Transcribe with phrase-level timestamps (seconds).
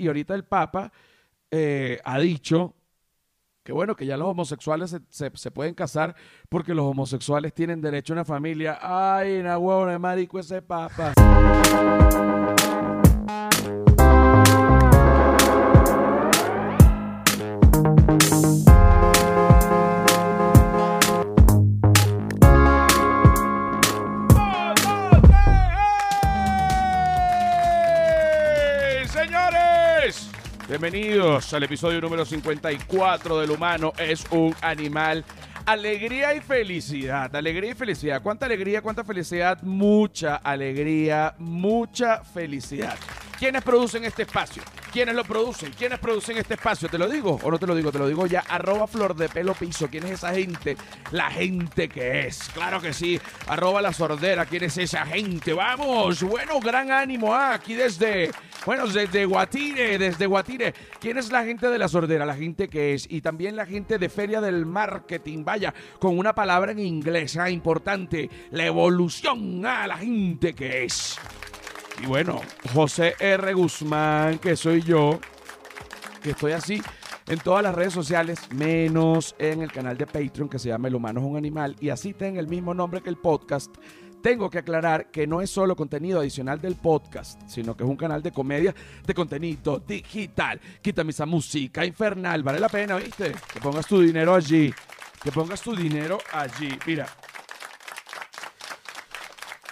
[0.00, 0.92] y ahorita el Papa
[1.50, 2.74] eh, ha dicho
[3.62, 6.16] que bueno, que ya los homosexuales se, pueden casar
[6.48, 8.78] porque los homosexuales tienen derecho a una familia.
[8.80, 11.12] Ay, na huevona, marico ese Papa.
[30.80, 35.26] Bienvenidos al episodio número 54 del humano es un animal.
[35.66, 38.22] Alegría y felicidad, alegría y felicidad.
[38.22, 39.60] ¿Cuánta alegría, cuánta felicidad?
[39.60, 42.96] Mucha alegría, mucha felicidad.
[43.40, 44.62] ¿Quiénes producen este espacio?
[44.92, 45.72] ¿Quiénes lo producen?
[45.72, 46.90] ¿Quiénes producen este espacio?
[46.90, 47.90] ¿Te lo digo o no te lo digo?
[47.90, 48.40] Te lo digo ya.
[48.40, 49.88] Arroba flor de pelo piso.
[49.88, 50.76] ¿Quién es esa gente?
[51.10, 52.50] La gente que es.
[52.52, 53.18] Claro que sí.
[53.46, 54.44] Arroba la sordera.
[54.44, 55.54] ¿Quién es esa gente?
[55.54, 56.22] Vamos.
[56.22, 57.34] Bueno, gran ánimo.
[57.34, 58.30] Ah, aquí desde,
[58.66, 60.74] bueno, desde Guatire, desde Guatire.
[61.00, 62.26] ¿Quién es la gente de la sordera?
[62.26, 63.06] La gente que es.
[63.10, 65.46] Y también la gente de Feria del Marketing.
[65.46, 67.38] Vaya, con una palabra en inglés.
[67.38, 68.28] Ah, importante.
[68.50, 69.64] La evolución.
[69.64, 71.18] Ah, la gente que es.
[72.02, 72.40] Y bueno,
[72.72, 73.52] José R.
[73.52, 75.20] Guzmán, que soy yo,
[76.22, 76.82] que estoy así
[77.30, 80.96] en todas las redes sociales, menos en el canal de Patreon que se llama El
[80.96, 83.72] Humano es un Animal, y así tenga el mismo nombre que el podcast.
[84.20, 87.96] Tengo que aclarar que no es solo contenido adicional del podcast, sino que es un
[87.96, 88.74] canal de comedia
[89.06, 90.60] de contenido digital.
[90.82, 93.32] Quítame esa música infernal, vale la pena, ¿viste?
[93.52, 94.74] Que pongas tu dinero allí.
[95.22, 96.76] Que pongas tu dinero allí.
[96.84, 97.06] Mira.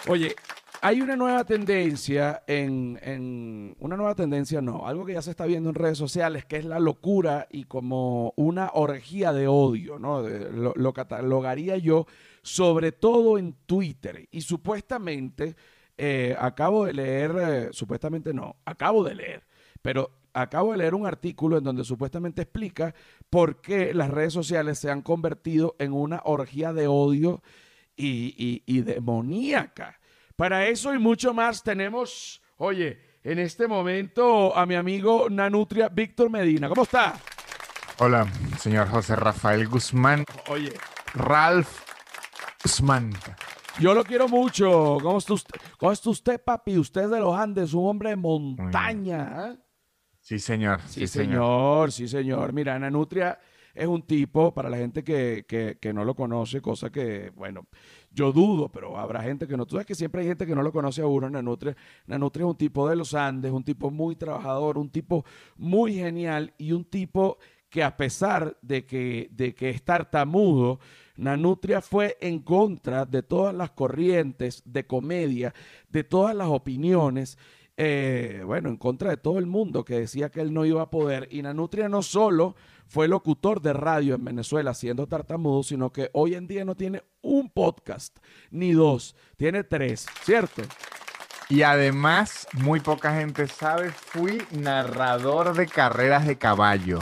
[0.06, 0.34] Oye,
[0.80, 5.68] hay una nueva tendencia en, una nueva tendencia no, algo que ya se está viendo
[5.70, 10.22] en redes sociales, que es la locura y como una orgía de odio, ¿no?
[10.22, 12.06] lo, catalogaría yo,
[12.42, 14.28] sobre todo en Twitter.
[14.30, 15.56] Y supuestamente,
[15.96, 19.46] eh, acabo de leer, eh, supuestamente no, acabo de leer,
[19.82, 22.94] pero acabo de leer un artículo en donde supuestamente explica
[23.30, 27.42] por qué las redes sociales se han convertido en una orgía de odio
[27.96, 29.98] y, demoníaca.
[30.38, 36.30] Para eso y mucho más tenemos, oye, en este momento a mi amigo Nanutria Víctor
[36.30, 36.68] Medina.
[36.68, 37.18] ¿Cómo está?
[37.98, 38.24] Hola,
[38.56, 40.24] señor José Rafael Guzmán.
[40.48, 40.72] Oye.
[41.14, 41.80] Ralph
[42.62, 43.14] Guzmán.
[43.80, 44.98] Yo lo quiero mucho.
[45.02, 46.78] ¿Cómo está usted, ¿Cómo está usted papi?
[46.78, 49.48] Usted es de los Andes, un hombre de montaña.
[49.48, 49.56] ¿eh?
[50.20, 50.80] Sí, señor.
[50.86, 51.90] Sí, señor.
[51.90, 52.52] Sí, señor.
[52.52, 53.40] Mira, Nanutria
[53.78, 55.44] es un tipo, para la gente que,
[55.80, 57.66] que, no lo conoce, cosa que, bueno,
[58.10, 59.66] yo dudo, pero habrá gente que no.
[59.66, 61.30] Tú sabes que siempre hay gente que no lo conoce a uno.
[61.30, 65.24] Nanutria, Nanutria es un tipo de los Andes, un tipo muy trabajador, un tipo
[65.56, 67.38] muy genial y un tipo
[67.70, 70.80] que a pesar de que, de que es tartamudo,
[71.16, 75.54] Nanutria fue en contra de todas las corrientes de comedia,
[75.88, 77.38] de todas las opiniones
[77.80, 80.90] eh, bueno, en contra de todo el mundo que decía que él no iba a
[80.90, 81.28] poder.
[81.30, 82.56] Y Nanutria no solo
[82.88, 87.02] fue locutor de radio en Venezuela siendo tartamudo, sino que hoy en día no tiene
[87.22, 88.18] un podcast,
[88.50, 90.62] ni dos, tiene tres, ¿cierto?
[91.48, 96.98] Y además, muy poca gente sabe, fui narrador de carreras de caballo.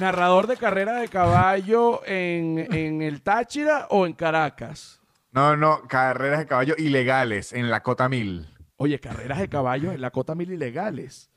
[0.00, 5.00] ¿Narrador de carreras de caballo en, en el Táchira o en Caracas?
[5.32, 8.48] No, no, carreras de caballo ilegales en la Cota Mil.
[8.78, 11.30] Oye, carreras de caballos en la cota mil ilegales.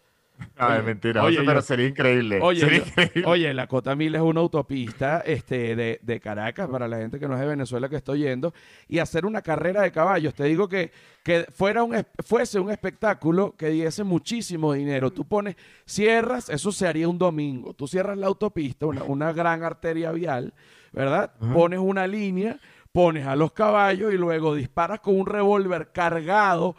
[0.59, 2.39] No, es mentira, pero sería increíble.
[2.41, 7.35] Oye, la Cota Mil es una autopista este, de, Caracas para la gente que no
[7.35, 8.53] es de Venezuela que estoy yendo
[8.87, 10.33] y hacer una carrera de caballos.
[10.33, 10.91] Te digo que,
[11.23, 15.11] que fuera un, fuese un espectáculo que diese muchísimo dinero.
[15.11, 15.55] Tú pones,
[15.85, 17.73] cierras, eso se haría un domingo.
[17.73, 20.53] Tú cierras la autopista, una, gran arteria vial,
[20.91, 21.31] ¿verdad?
[21.53, 22.59] Pones una línea,
[22.91, 26.75] pones a los caballos y luego disparas con un revólver cargado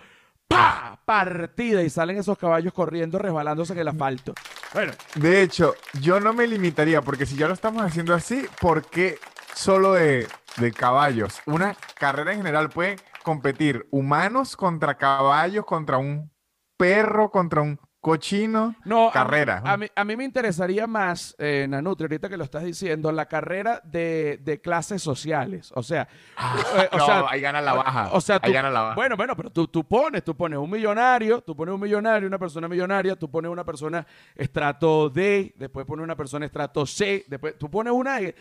[0.51, 0.99] ¡Pah!
[1.05, 4.35] Partida y salen esos caballos corriendo, resbalándose en el asfalto.
[4.75, 4.93] Bueno.
[5.15, 9.19] De hecho, yo no me limitaría, porque si ya lo estamos haciendo así, ¿por qué
[9.55, 11.41] solo de, de caballos?
[11.47, 16.31] Una carrera en general puede competir humanos contra caballos, contra un
[16.77, 19.61] perro, contra un cochino, no, carrera.
[19.65, 23.27] A mí, a mí, me interesaría más, eh, Nanutri, ahorita que lo estás diciendo, la
[23.27, 25.71] carrera de, de clases sociales.
[25.75, 28.09] O sea, ah, eh, o sea, ahí gana la baja.
[28.13, 28.95] O sea, ahí gana la baja.
[28.95, 32.39] Bueno, bueno, pero tú, tú pones, tú pones un millonario, tú pones un millonario, una
[32.39, 37.59] persona millonaria, tú pones una persona estrato D, después pones una persona estrato C, después
[37.59, 38.35] tú pones una de,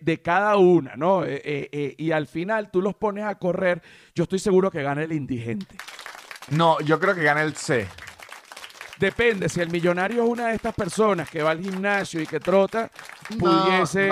[0.00, 1.24] de, cada una, ¿no?
[1.26, 3.82] Eh, y al final tú los pones a correr,
[4.14, 5.76] yo estoy seguro que gana el indigente.
[6.50, 7.88] No, yo creo que gana el C.
[9.00, 12.38] Depende, si el millonario es una de estas personas que va al gimnasio y que
[12.38, 12.90] trota,
[13.38, 14.10] pudiese,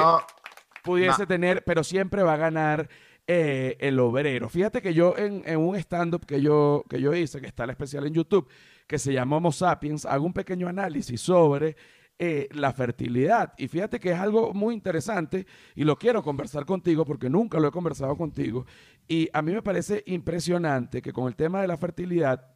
[0.82, 2.88] pudiese tener, pero siempre va a ganar
[3.26, 4.48] eh, el obrero.
[4.48, 7.70] Fíjate que yo en, en un stand-up que yo, que yo hice, que está el
[7.70, 8.48] especial en YouTube,
[8.86, 11.76] que se llama Homo Sapiens, hago un pequeño análisis sobre
[12.18, 13.52] eh, la fertilidad.
[13.58, 17.68] Y fíjate que es algo muy interesante y lo quiero conversar contigo porque nunca lo
[17.68, 18.64] he conversado contigo.
[19.06, 22.54] Y a mí me parece impresionante que con el tema de la fertilidad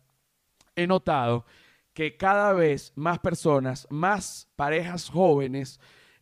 [0.74, 1.44] he notado
[1.94, 5.80] que cada vez más personas, más parejas jóvenes,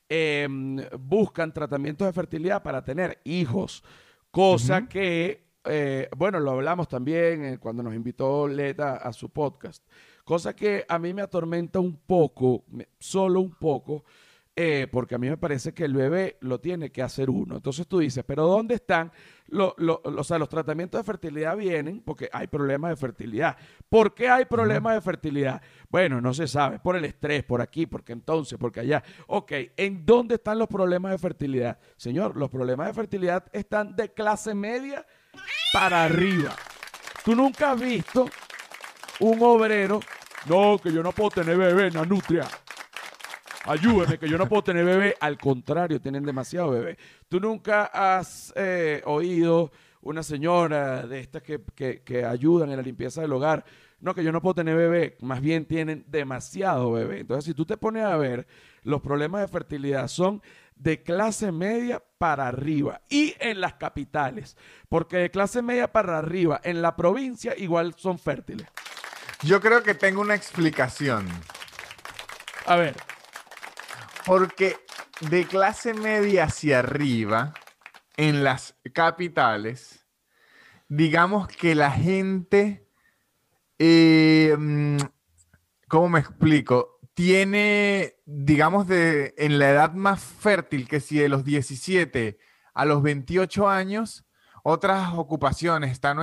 [0.09, 3.85] em, buscan tratamientos de fertilidad para tener hijos,
[4.31, 9.85] cosa que, eh, bueno, lo hablamos también eh, cuando nos invitó Leta a su podcast,
[10.25, 12.65] cosa que a mí me atormenta un poco,
[12.99, 14.05] solo un poco,
[14.57, 17.57] eh, porque a mí me parece que el bebé lo tiene que hacer uno.
[17.57, 19.13] Entonces tú dices, pero ¿dónde están?
[19.47, 23.57] Lo, lo, o sea, los tratamientos de fertilidad vienen porque hay problemas de fertilidad.
[23.89, 25.63] ¿Por qué hay problemas de fertilidad?
[25.89, 29.03] Bueno, no se sabe, por el estrés, por aquí, porque entonces, porque allá.
[29.29, 31.79] Ok, ¿en dónde están los problemas de fertilidad?
[31.97, 35.07] Señor, los problemas de fertilidad están de clase media
[35.73, 36.55] para arriba.
[37.25, 38.29] Tú nunca has visto
[39.21, 40.01] un obrero,
[40.47, 42.47] no, que yo no puedo tener bebé, Nanutria.
[43.65, 45.17] Ayúdeme, que yo no puedo tener bebé.
[45.21, 46.97] Al contrario, tienen demasiado bebé.
[47.29, 49.71] Tú nunca has eh, oído
[50.03, 53.65] una señora de estas que, que, que, ayudan en la limpieza del hogar.
[54.01, 55.17] No, que yo no puedo tener bebé.
[55.21, 57.21] Más bien tienen demasiado bebé.
[57.21, 58.47] Entonces, si tú te pones a ver,
[58.83, 60.43] los problemas de fertilidad son
[60.75, 64.57] de clase media para arriba y en las capitales.
[64.89, 68.67] Porque de clase media para arriba en la provincia igual son fértiles.
[69.43, 71.27] Yo creo que tengo una explicación.
[72.67, 72.97] A ver.
[74.27, 74.77] Porque
[75.31, 77.55] de clase media hacia arriba,
[78.21, 80.07] en las capitales,
[80.89, 82.87] digamos que la gente,
[83.79, 84.99] eh, mm,
[85.89, 87.01] ¿cómo me explico?
[87.15, 92.39] Tiene, digamos, de, en la edad más fértil, que si de los 17
[92.75, 94.27] a los 28 años,
[94.65, 96.19] otras ocupaciones, están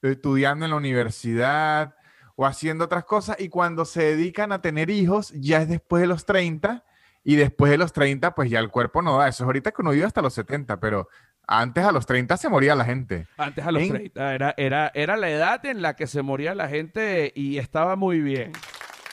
[0.00, 1.96] estudiando en la universidad
[2.36, 6.06] o haciendo otras cosas, y cuando se dedican a tener hijos, ya es después de
[6.06, 6.84] los 30
[7.24, 9.28] y después de los 30, pues ya el cuerpo no da.
[9.28, 11.08] Eso es ahorita que uno vive hasta los 70, pero
[11.46, 13.26] antes a los 30 se moría la gente.
[13.36, 14.34] Antes a los En- 30.
[14.34, 18.20] Era, era, era la edad en la que se moría la gente y estaba muy
[18.20, 18.52] bien.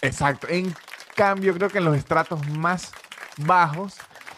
[0.02, 0.48] Exacto.
[0.50, 0.74] En
[1.16, 2.92] cambio, creo que en los estratos más
[3.38, 3.98] bajos,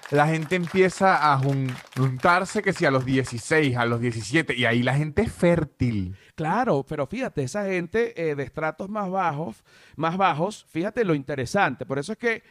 [0.10, 4.66] la gente empieza a jun- juntarse que si a los 16, a los 17, y
[4.66, 6.16] ahí la gente es fértil.
[6.36, 9.64] Claro, pero fíjate, esa gente eh, de estratos más bajos,
[9.96, 11.86] más bajos, fíjate lo interesante.
[11.86, 12.44] Por eso es que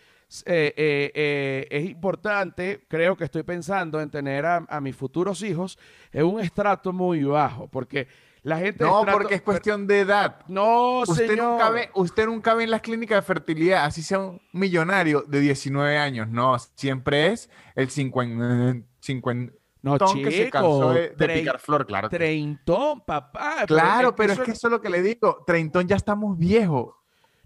[0.46, 5.42] eh, eh, eh, es importante, creo que estoy pensando en tener a, a mis futuros
[5.42, 5.78] hijos
[6.12, 8.06] en un estrato muy bajo, porque
[8.42, 8.84] la gente...
[8.84, 10.40] No, estrato- porque es cuestión de edad.
[10.48, 11.52] No, Usted señor.
[11.52, 15.40] nunca, ve, usted nunca ve en las clínicas de fertilidad, así sea un millonario de
[15.40, 16.28] 19 años.
[16.28, 21.86] No, siempre es el 50, 50 No, que se cansó de, de chico, picar flor,
[21.86, 22.08] claro.
[22.08, 23.64] treintón, papá.
[23.66, 25.42] Claro, pero es que eso es lo que le digo.
[25.46, 26.94] Treintón ya estamos viejos.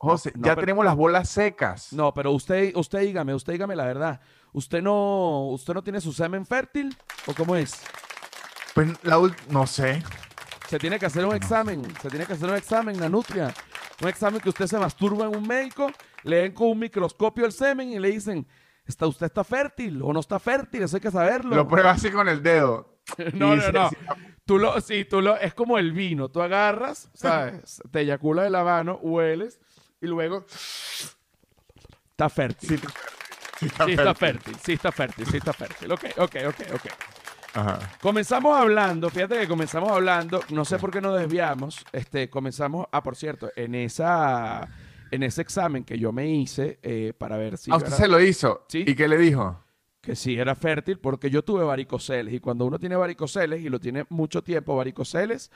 [0.05, 1.93] José, no, ya pero- tenemos las bolas secas.
[1.93, 4.21] No, pero usted, usted dígame, usted dígame la verdad.
[4.53, 6.97] ¿Usted no, usted no tiene su semen fértil?
[7.27, 7.83] ¿O cómo es?
[8.75, 10.03] Pues la no sé.
[10.69, 13.53] Se tiene que hacer un examen, se tiene que hacer un examen, la nutria.
[14.03, 15.91] Un examen que usted se masturba en un médico,
[16.25, 18.47] le ven con un microscopio el semen y le dicen,
[18.87, 20.83] ¿está, ¿usted está fértil o no está fértil?
[20.83, 21.55] Eso hay que saberlo.
[21.55, 22.99] Lo prueba así con el dedo.
[23.35, 23.91] no, no, se- no.
[24.47, 26.29] Tú lo, sí, tú lo, es como el vino.
[26.29, 27.81] Tú agarras, ¿sabes?
[27.91, 29.61] Te eyacula de la mano, hueles
[30.01, 30.45] y luego
[32.11, 32.81] está fértil.
[33.61, 34.57] está Sí está fértil.
[34.65, 35.93] sí está fértil, sí está fértil.
[35.93, 36.87] Ok, ok, ok, ok.
[37.57, 37.79] Ajá.
[38.03, 43.01] Comenzamos hablando, fíjate que comenzamos hablando, no sé por qué nos desviamos, este, comenzamos, ah,
[43.03, 44.69] por cierto, en esa,
[45.13, 47.97] en ese examen que yo me hice eh, para ver si A yo usted era-
[47.97, 48.65] se lo hizo.
[48.69, 48.85] Sí.
[48.87, 49.61] ¿Y qué le dijo?
[50.01, 53.81] que sí era fértil, porque yo tuve varicoceles, y cuando uno tiene varicoceles, y lo
[53.81, 55.51] tiene mucho tiempo, varicoceles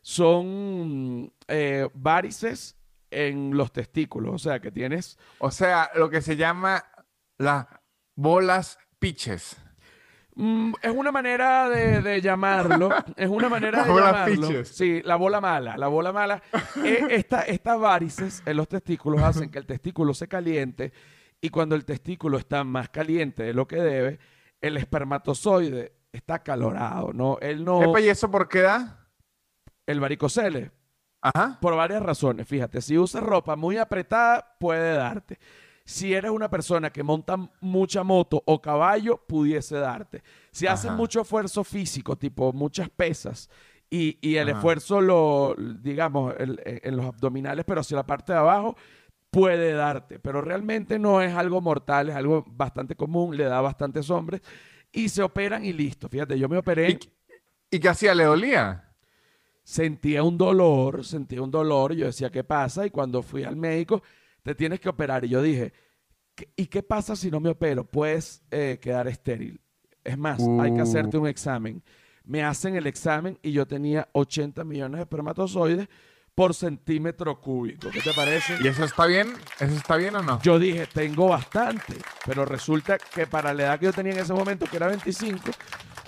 [0.00, 2.76] son eh, varices
[3.12, 6.84] en los testículos, o sea, que tienes O sea, lo que se llama
[7.38, 7.66] las
[8.16, 9.56] bolas piches.
[10.34, 12.88] Mm, es una manera de, de llamarlo.
[13.16, 14.64] Es una manera de bola llamarlo.
[14.64, 15.76] Sí, la bola mala.
[15.76, 16.42] La bola mala.
[16.82, 20.92] Eh, esta- estas varices en los testículos hacen que el testículo se caliente
[21.40, 24.18] y cuando el testículo está más caliente de lo que debe,
[24.60, 27.38] el espermatozoide está calorado, ¿no?
[27.40, 27.82] Él no...
[27.82, 29.08] Epa, ¿y eso por qué da?
[29.86, 30.70] El varicocele,
[31.22, 31.58] Ajá.
[31.60, 32.46] por varias razones.
[32.48, 35.38] Fíjate, si usas ropa muy apretada, puede darte.
[35.84, 40.22] Si eres una persona que monta mucha moto o caballo, pudiese darte.
[40.50, 43.48] Si haces mucho esfuerzo físico, tipo muchas pesas,
[43.90, 44.58] y, y el Ajá.
[44.58, 48.76] esfuerzo lo, digamos, el- en los abdominales, pero hacia la parte de abajo,
[49.30, 50.18] puede darte.
[50.18, 54.40] Pero realmente no es algo mortal, es algo bastante común, le da a bastantes hombres.
[54.92, 56.08] Y se operan y listo.
[56.08, 56.90] Fíjate, yo me operé.
[56.90, 56.98] ¿Y,
[57.76, 58.14] ¿Y qué hacía?
[58.14, 58.91] ¿Le dolía?
[59.64, 61.92] Sentía un dolor, sentía un dolor.
[61.92, 62.86] y Yo decía, ¿qué pasa?
[62.86, 64.02] Y cuando fui al médico,
[64.42, 65.24] te tienes que operar.
[65.24, 65.72] Y yo dije,
[66.34, 67.84] ¿qué- ¿y qué pasa si no me opero?
[67.84, 69.60] Puedes eh, quedar estéril.
[70.04, 70.82] Es más, hay que Uh.
[70.82, 71.82] hacerte un examen.
[72.24, 75.88] Me hacen el examen y yo tenía 80 millones de espermatozoides
[76.34, 77.90] por centímetro cúbico.
[77.90, 78.56] ¿Qué te parece?
[78.62, 79.32] ¿Y eso está bien?
[79.60, 80.40] ¿Eso está bien o no?
[80.42, 84.32] Yo dije, tengo bastante, pero resulta que para la edad que yo tenía en ese
[84.32, 85.50] momento, que era 25,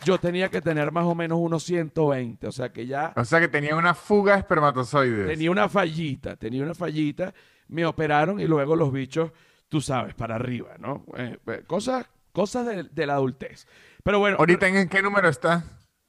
[0.05, 3.41] yo tenía que tener más o menos unos 120, o sea que ya O sea
[3.41, 5.27] que tenía una fuga de espermatozoides.
[5.27, 7.35] tenía una fallita, tenía una fallita,
[7.69, 9.33] me operaron y luego los bichos,
[9.69, 11.05] tú sabes, para arriba, ¿no?
[11.17, 13.67] Eh, eh, cosas cosas de, de la adultez.
[14.03, 15.65] Pero bueno, ¿Ahorita en qué número está?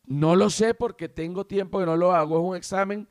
[0.07, 3.07] no lo sé porque tengo tiempo que no lo hago, es un examen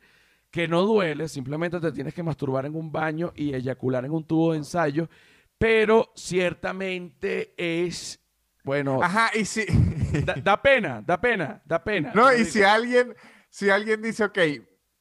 [0.51, 4.23] que no duele, simplemente te tienes que masturbar en un baño y eyacular en un
[4.23, 5.09] tubo de ensayo,
[5.57, 8.21] pero ciertamente es,
[8.65, 9.65] bueno, Ajá, y si...
[10.25, 12.11] da, da pena, da pena, da pena.
[12.13, 13.15] No, y si alguien,
[13.49, 14.39] si alguien dice, ok,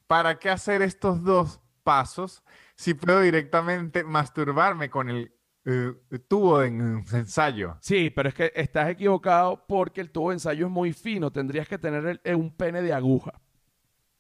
[0.07, 2.43] ¿para qué hacer estos dos pasos
[2.77, 5.93] si puedo directamente masturbarme con el eh,
[6.29, 7.77] tubo de en- ensayo?
[7.81, 11.67] Sí, pero es que estás equivocado porque el tubo de ensayo es muy fino, tendrías
[11.67, 13.33] que tener el- eh, un pene de aguja,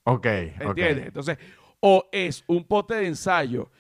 [0.05, 0.61] Ok, ok.
[0.61, 1.07] ¿entiendes?
[1.07, 1.39] Entonces,
[1.81, 3.71] o es un pote de ensayo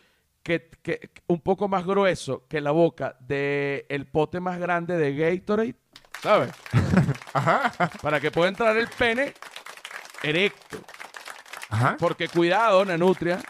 [0.44, 5.16] que, que- un poco más grueso que la boca del el pote más grande de
[5.16, 5.74] Gatorade,
[6.22, 6.52] ¿sabes?
[7.34, 9.34] Ajá, Para que pueda entrar el pene
[10.22, 10.78] erecto.
[11.68, 11.96] ajá.
[11.98, 13.40] Porque cuidado, Nanutria,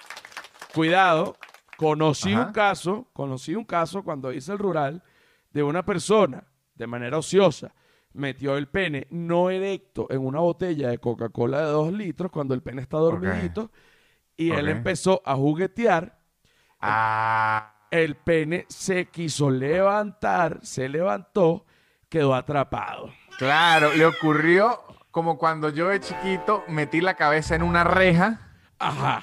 [0.72, 1.36] cuidado,
[1.76, 2.46] conocí Ajá.
[2.46, 5.02] un caso, conocí un caso cuando hice el rural
[5.50, 7.74] de una persona de manera ociosa
[8.14, 12.62] metió el pene no erecto en una botella de Coca-Cola de dos litros cuando el
[12.62, 13.72] pene está dormidito
[14.36, 16.18] y él empezó a juguetear.
[16.86, 21.64] Ah, El pene se quiso levantar, se levantó,
[22.08, 23.10] quedó atrapado.
[23.38, 28.40] claro, le ocurrió como cuando yo de chiquito metí la cabeza en una reja
[28.78, 29.22] Ajá.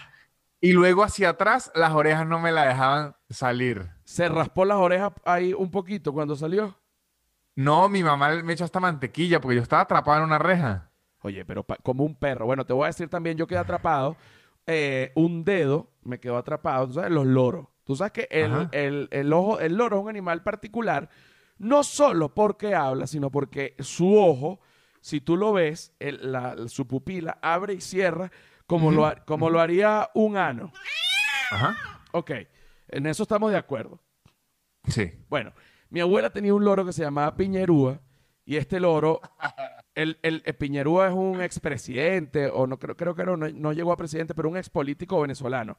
[0.61, 3.89] y luego hacia atrás las orejas no me la dejaban salir.
[4.05, 6.77] Se raspó las orejas ahí un poquito cuando salió.
[7.55, 10.89] No, mi mamá me echó hasta mantequilla porque yo estaba atrapado en una reja.
[11.23, 12.45] Oye, pero como un perro.
[12.45, 14.15] Bueno, te voy a decir también, yo quedé atrapado.
[14.67, 16.87] Eh, un dedo me quedó atrapado.
[16.87, 17.67] Tú sabes, los loros.
[17.83, 21.09] Tú sabes que el, el- el ojo, el loro es un animal particular,
[21.57, 24.59] no solo porque habla, sino porque su ojo,
[25.01, 28.31] si tú lo ves, el- la- su pupila abre y cierra
[28.67, 30.71] como, lo, como lo haría un ano.
[31.51, 31.75] Ajá.
[32.13, 32.31] Ok,
[32.87, 33.99] en eso estamos de acuerdo.
[34.87, 35.11] Sí.
[35.29, 35.51] Bueno,
[35.89, 37.99] mi abuela tenía un loro que se llamaba Piñerúa
[38.45, 39.19] y este loro,
[39.95, 43.73] el, el, el Piñerúa es un expresidente, o no creo, creo que no, no, no
[43.73, 45.77] llegó a presidente, pero un expolítico venezolano.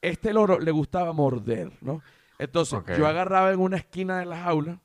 [0.00, 2.02] Este loro le gustaba morder, ¿no?
[2.38, 4.80] Entonces, yo agarraba en una esquina de la jaula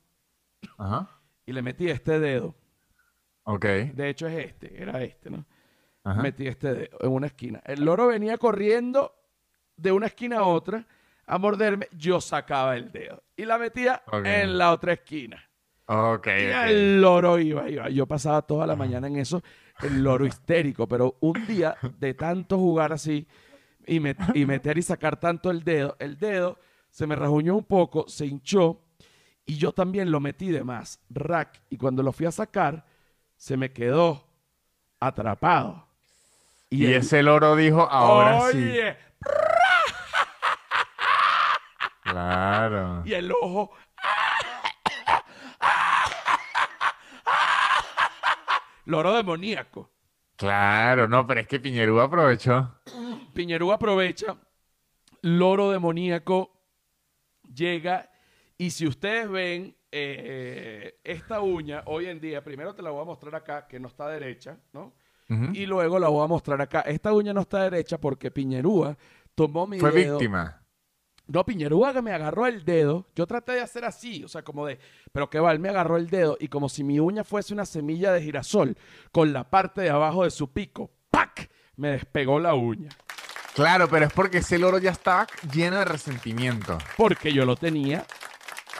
[0.78, 1.10] Ajá.
[1.44, 2.54] y le metía este dedo.
[3.44, 3.64] Ok.
[3.64, 5.44] De hecho, es este, era este, ¿no?
[6.04, 6.22] Ajá.
[6.22, 7.60] Metí este dedo en una esquina.
[7.64, 9.14] El loro venía corriendo
[9.76, 10.86] de una esquina a otra
[11.26, 11.88] a morderme.
[11.92, 15.48] Yo sacaba el dedo y la metía en la otra esquina.
[15.92, 16.26] Ok.
[16.26, 16.30] Y
[16.70, 17.88] el loro iba, iba.
[17.90, 19.42] Yo pasaba toda la mañana en eso,
[19.82, 20.86] el loro histérico.
[20.88, 23.26] Pero un día, de tanto jugar así
[23.86, 26.58] y, met- y meter y sacar tanto el dedo, el dedo
[26.90, 28.80] se me rajuñó un poco, se hinchó
[29.44, 31.00] y yo también lo metí de más.
[31.10, 31.60] Rack.
[31.68, 32.84] Y cuando lo fui a sacar,
[33.36, 34.24] se me quedó
[35.00, 35.88] atrapado.
[36.70, 38.56] Y, el- ese loro dijo, ahora sí.
[38.58, 38.96] Oye,
[42.02, 43.02] Claro.
[43.04, 43.70] y el ojo.
[48.92, 49.90] Loro demoníaco.
[50.36, 52.74] Claro, no, pero es que Piñerú aprovechó.
[53.34, 54.36] Piñerú aprovecha,
[55.22, 56.50] loro demoníaco
[57.54, 58.10] llega
[58.58, 63.04] y si ustedes ven eh, esta uña hoy en día, primero te la voy a
[63.06, 64.92] mostrar acá que no está derecha, ¿no?
[65.54, 66.82] Y luego la voy a mostrar acá.
[66.82, 68.98] Esta uña no está derecha porque Piñerúa
[69.34, 70.18] tomó mi Fue dedo.
[70.18, 70.61] víctima.
[71.26, 73.06] No, Piñerúa que me agarró el dedo.
[73.14, 74.78] Yo traté de hacer así, o sea, como de.
[75.12, 77.64] Pero que va, él me agarró el dedo y como si mi uña fuese una
[77.64, 78.76] semilla de girasol,
[79.12, 81.50] con la parte de abajo de su pico, ¡pac!
[81.76, 82.90] Me despegó la uña.
[83.54, 86.78] Claro, pero es porque ese loro ya estaba lleno de resentimiento.
[86.96, 88.04] Porque yo lo tenía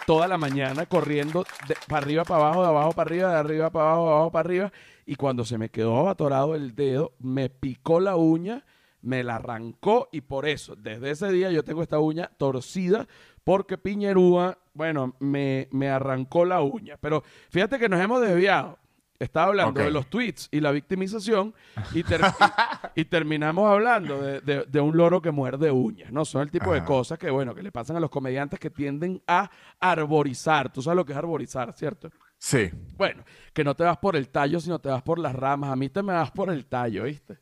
[0.07, 3.71] toda la mañana corriendo de para arriba, para abajo, de abajo para arriba, de arriba
[3.71, 4.73] para abajo, de abajo para arriba.
[5.05, 8.65] Y cuando se me quedó atorado el dedo, me picó la uña,
[9.03, 13.07] me la arrancó y por eso, desde ese día yo tengo esta uña torcida
[13.45, 16.97] porque Piñerúa, bueno, me, me arrancó la uña.
[17.01, 18.79] Pero fíjate que nos hemos desviado.
[19.19, 21.55] Estaba hablando de los tweets y la victimización
[21.95, 22.21] y, ter-
[22.97, 26.25] y- y terminamos hablando de, de- de un loro que muerde uñas, ¿no?
[26.25, 29.23] Son el tipo de cosas que, bueno, que le pasan a los comediantes que tienden
[29.29, 30.73] a arborizar.
[30.73, 32.11] Tú sabes lo que es arborizar, ¿cierto?
[32.39, 32.71] Sí.
[32.97, 35.71] Bueno, que no te vas por el tallo, sino te vas por las ramas.
[35.71, 37.39] A mí te me vas por el tallo, ¿viste?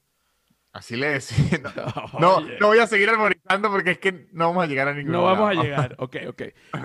[0.72, 1.60] Así le decía.
[2.18, 5.12] No, no voy a seguir armonizando porque es que no vamos a llegar a ningún
[5.12, 5.96] No vamos a llegar.
[5.98, 6.42] Ok, ok.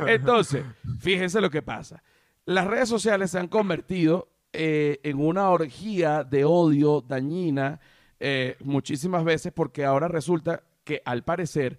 [0.08, 0.66] Entonces,
[1.00, 2.04] fíjense lo que pasa.
[2.46, 7.80] Las redes sociales se han convertido eh, en una orgía de odio dañina
[8.20, 11.78] eh, muchísimas veces porque ahora resulta que al parecer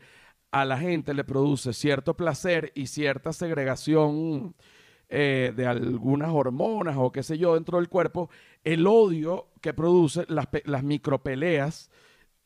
[0.51, 4.55] a la gente le produce cierto placer y cierta segregación
[5.09, 8.29] eh, de algunas hormonas o qué sé yo dentro del cuerpo,
[8.65, 11.91] el odio que produce las, pe- las micropeleas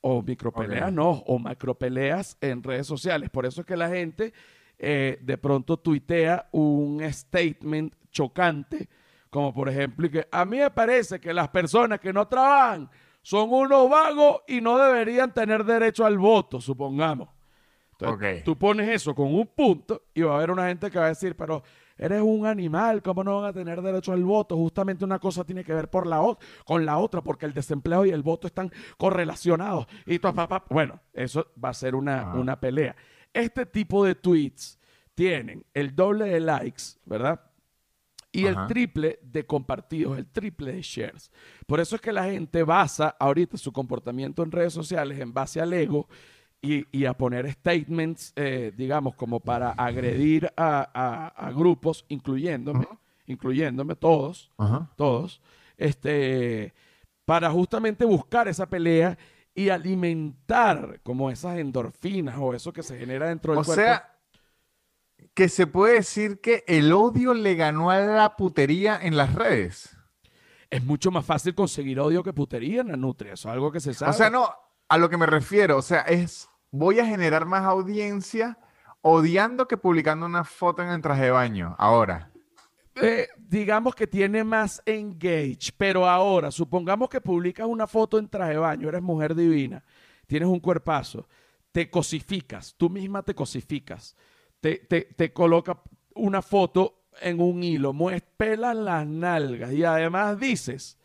[0.02, 3.30] o micropeleas no, o macropeleas en redes sociales.
[3.30, 4.32] Por eso es que la gente
[4.78, 8.88] eh, de pronto tuitea un statement chocante,
[9.28, 12.90] como por ejemplo, que a mí me parece que las personas que no trabajan
[13.22, 17.28] son unos vagos y no deberían tener derecho al voto, supongamos.
[17.92, 21.04] Entonces, tú pones eso con un punto y va a haber una gente que va
[21.04, 21.62] a decir, pero
[22.00, 24.56] eres un animal, ¿cómo no van a tener derecho al voto?
[24.56, 26.20] Justamente una cosa tiene que ver por la
[26.64, 29.86] con la otra, porque el desempleo y el voto están correlacionados.
[30.06, 32.38] Y tu- pa- pa- bueno, eso va a ser una, Ajá.
[32.38, 32.96] una pelea.
[33.32, 34.78] Este tipo de tweets
[35.14, 37.40] tienen el doble de likes, ¿verdad?
[38.32, 41.32] Y el triple de compartidos, el triple de shares.
[41.66, 45.60] Por eso es que la gente basa ahorita su comportamiento en redes sociales en base
[45.60, 46.08] al ego
[46.62, 52.86] y, y a poner statements, eh, digamos, como para agredir a, a- a grupos, incluyéndome,
[53.26, 54.90] incluyéndome todos, Ajá.
[54.96, 55.40] todos,
[55.78, 56.74] este,
[57.24, 59.16] para justamente buscar esa pelea
[59.54, 63.82] y alimentar como esas endorfinas o eso que se genera dentro del O cuerpo.
[63.82, 64.06] sea,
[65.34, 69.96] que se puede decir que el odio le ganó a la putería en las redes.
[70.70, 73.32] es mucho más fácil conseguir odio que putería en la nutria.
[73.32, 74.10] Eso es algo que se sabe.
[74.10, 74.48] O sea, no,
[74.88, 78.58] a lo que me refiero, o sea, es voy a generar más audiencia
[79.02, 81.74] odiando que publicando una foto en el traje de baño.
[81.78, 82.30] Ahora.
[82.96, 88.52] Eh, digamos que tiene más engage, pero ahora, supongamos que publicas una foto en traje
[88.52, 89.82] de baño, eres mujer divina,
[90.26, 91.26] tienes un cuerpazo,
[91.72, 94.16] te cosificas, tú misma te cosificas,
[94.60, 95.80] te, te, te coloca
[96.14, 97.94] una foto en un hilo,
[98.36, 100.98] pelas las nalgas y además dices,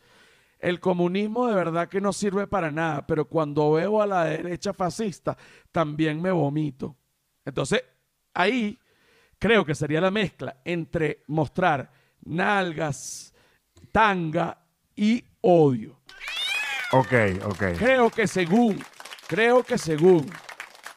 [0.58, 4.72] el comunismo de verdad que no sirve para nada, pero cuando veo a la derecha
[4.72, 5.36] fascista,
[5.70, 6.96] también me vomito.
[7.44, 7.82] Entonces,
[8.34, 8.78] ahí
[9.38, 11.90] creo que sería la mezcla entre mostrar
[12.24, 13.34] nalgas,
[13.92, 14.58] tanga
[14.94, 16.00] y odio.
[16.92, 17.12] Ok,
[17.44, 17.62] ok.
[17.78, 18.82] Creo que según,
[19.26, 20.30] creo que según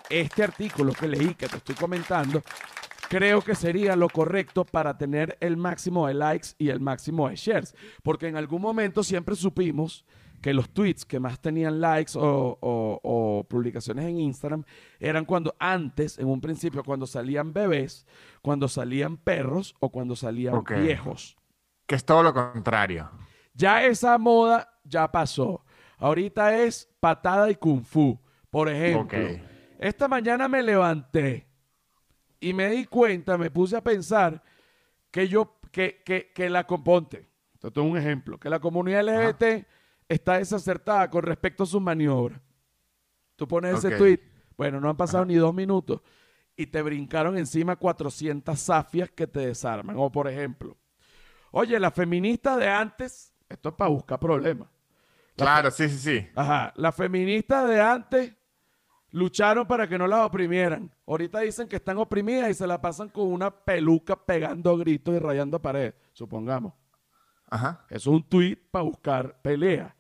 [0.10, 2.42] este artículo que leí, que te estoy comentando,
[3.10, 7.36] creo que sería lo correcto para tener el máximo de likes y el máximo de
[7.36, 7.76] shares.
[8.04, 10.06] Porque en algún momento siempre supimos
[10.42, 14.64] que los tweets que más tenían likes o, o- o publicaciones en Instagram
[14.98, 18.06] eran cuando antes, en un principio, cuando salían bebés,
[18.42, 21.36] cuando salían perros o cuando salían viejos.
[21.86, 23.10] Que es todo lo contrario.
[23.54, 25.66] Ya esa moda ya pasó.
[25.98, 28.18] Ahorita es patada y kung fu.
[28.50, 29.20] Por ejemplo,
[29.80, 31.49] esta mañana me levanté
[32.40, 34.42] y me di cuenta, me puse a pensar
[35.12, 37.28] que yo, que, que, que la componte.
[37.54, 39.68] Esto es un ejemplo, que la comunidad LGBT
[40.08, 42.42] está desacertada con respecto a sus maniobras.
[43.36, 44.20] Tú pones ese tweet,
[44.58, 46.02] bueno, no han pasado ni dos minutos
[46.56, 49.96] y te brincaron encima 400 zafias que te desarman.
[49.98, 50.78] O por ejemplo,
[51.52, 54.68] oye, la feminista de antes, esto es para buscar problemas.
[55.38, 56.28] La Claro, sí, sí, sí.
[56.36, 58.34] Ajá, las feministas de antes
[59.12, 60.92] lucharon para que no las oprimieran.
[61.08, 65.20] Ahorita dicen que están oprimidas y se la pasan con una peluca pegando gritos y
[65.20, 66.74] rayando paredes, supongamos.
[67.50, 67.86] Ajá.
[67.90, 69.96] Eso es un tweet para buscar pelea.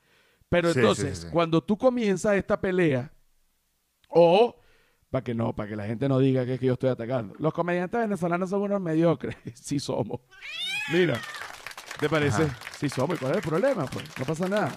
[0.49, 1.31] Pero Sí, entonces, sí, sí.
[1.31, 3.11] cuando tú comienzas esta pelea,
[4.09, 4.55] o
[5.11, 7.33] para que no, para que la gente no diga que es que yo estoy atacando.
[7.39, 9.35] Los comediantes venezolanos son unos mediocres.
[9.55, 10.21] sí somos.
[10.93, 11.19] Mira,
[11.99, 12.43] ¿te parece?
[12.43, 12.57] Ajá.
[12.77, 13.15] Sí somos.
[13.17, 13.85] ¿Y cuál es el problema?
[13.87, 14.71] Pues no pasa nada.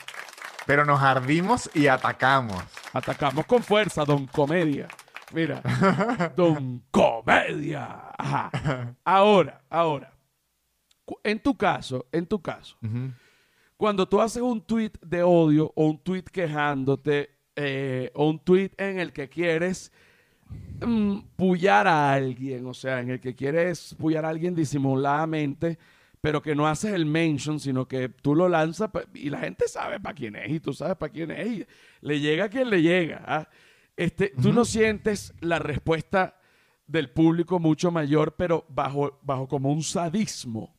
[0.66, 2.62] Pero nos ardimos y atacamos.
[2.92, 4.88] Atacamos con fuerza, Don Comedia.
[5.33, 5.62] Mira,
[6.37, 8.12] Don Comedia.
[8.18, 8.94] Ajá.
[9.05, 10.12] Ahora, ahora.
[11.24, 12.76] En tu caso, en tu caso,
[13.76, 18.70] cuando tú haces un tweet de odio o un tweet quejándote eh, o un tweet
[18.78, 19.92] en el que quieres
[20.81, 25.78] mm, pullar a alguien, o sea, en el que quieres pullar a alguien disimuladamente,
[26.22, 29.66] pero que no haces el mention, sino que tú lo lanzas pa- y la gente
[29.68, 31.66] sabe para quién es y tú sabes para quién es y
[32.00, 33.22] le llega a quien le llega.
[33.26, 33.48] ¿ah?
[33.96, 36.38] Este, Tú no sientes la respuesta
[36.87, 40.78] del público mucho mayor, pero bajo, bajo como un sadismo.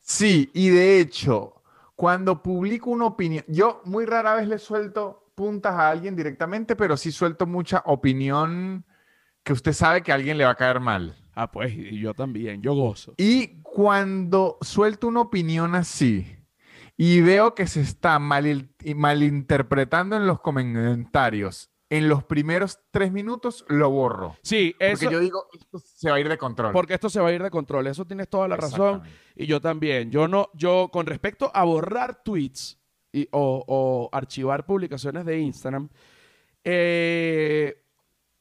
[0.00, 1.62] Sí, y de hecho,
[1.94, 6.96] cuando publico una opinión, yo muy rara vez le suelto puntas a alguien directamente, pero
[6.96, 8.84] sí suelto mucha opinión
[9.44, 11.14] que usted sabe que a alguien le va a caer mal.
[11.40, 13.14] Ah, pues, y yo también, yo gozo.
[13.16, 16.26] Y cuando suelto una opinión así
[16.96, 23.64] y veo que se está mal, malinterpretando en los comentarios, en los primeros tres minutos
[23.68, 24.36] lo borro.
[24.42, 25.02] Sí, eso.
[25.04, 26.72] Porque yo digo, esto se va a ir de control.
[26.72, 27.86] Porque esto se va a ir de control.
[27.86, 29.02] Eso tienes toda la razón.
[29.36, 30.10] Y yo también.
[30.10, 32.80] Yo no, yo, con respecto a borrar tweets
[33.12, 35.88] y, o, o archivar publicaciones de Instagram,
[36.64, 37.84] eh,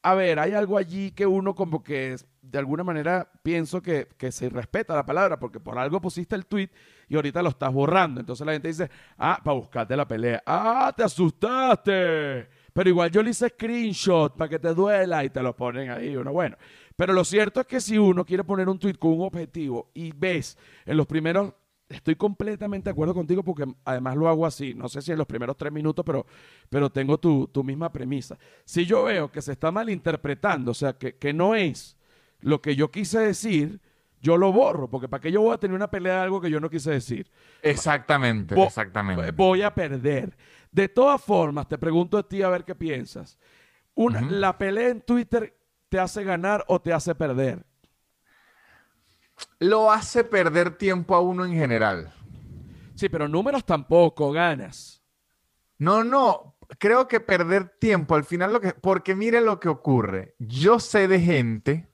[0.01, 4.49] a ver, hay algo allí que uno como que de alguna manera pienso que, se
[4.49, 6.69] respeta la palabra porque por algo pusiste el tweet
[7.09, 8.19] y ahorita lo estás borrando.
[8.19, 10.41] Entonces la gente dice, ah, para buscarte la pelea.
[10.45, 12.47] Ah, te asustaste.
[12.73, 16.15] Pero igual yo le hice screenshot para que te duela y te lo ponen ahí.
[16.15, 16.57] Uno, bueno.
[16.95, 20.11] Pero lo cierto es que si uno quiere poner un tweet con un objetivo y
[20.11, 21.53] ves en los primeros
[21.89, 24.73] estoy completamente de acuerdo contigo porque además lo hago así.
[24.73, 26.25] No sé si en los primeros tres minutos, pero,
[26.69, 28.37] pero tengo tu, misma premisa.
[28.65, 31.97] Si yo veo que se está malinterpretando, o sea, que, que, no es
[32.39, 33.81] lo que yo quise decir,
[34.21, 36.49] yo lo borro, porque para qué yo voy a tener una pelea de algo que
[36.49, 37.31] yo no quise decir.
[37.61, 39.31] Exactamente, exactamente.
[39.31, 40.35] Voy a perder.
[40.71, 43.37] De todas formas, te pregunto a ti a ver qué piensas.
[43.95, 45.57] Una, ¿La pelea en Twitter
[45.89, 47.65] te hace ganar o te hace perder?
[49.59, 52.13] Lo hace perder tiempo a uno en general.
[52.95, 55.03] Sí, pero números tampoco ganas.
[55.77, 60.35] No, no, creo que perder tiempo al final lo que porque mire lo que ocurre.
[60.39, 61.87] Yo sé de gente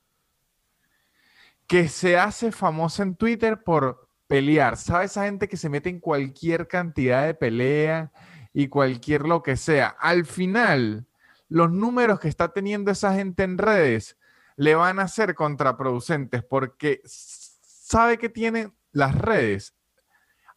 [1.68, 4.78] que se hace famosa en Twitter por pelear.
[4.78, 8.12] ¿Sabes esa gente que se mete en cualquier cantidad de pelea
[8.54, 9.88] y cualquier lo que sea?
[10.00, 11.08] Al final,
[11.50, 14.18] los números que está teniendo esa gente en redes
[14.56, 19.76] le van a ser contraproducentes porque sabe que tienen las redes,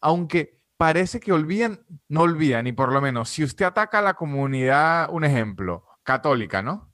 [0.01, 4.13] aunque parece que olvidan, no olvidan, y por lo menos si usted ataca a la
[4.13, 6.93] comunidad, un ejemplo, católica, ¿no?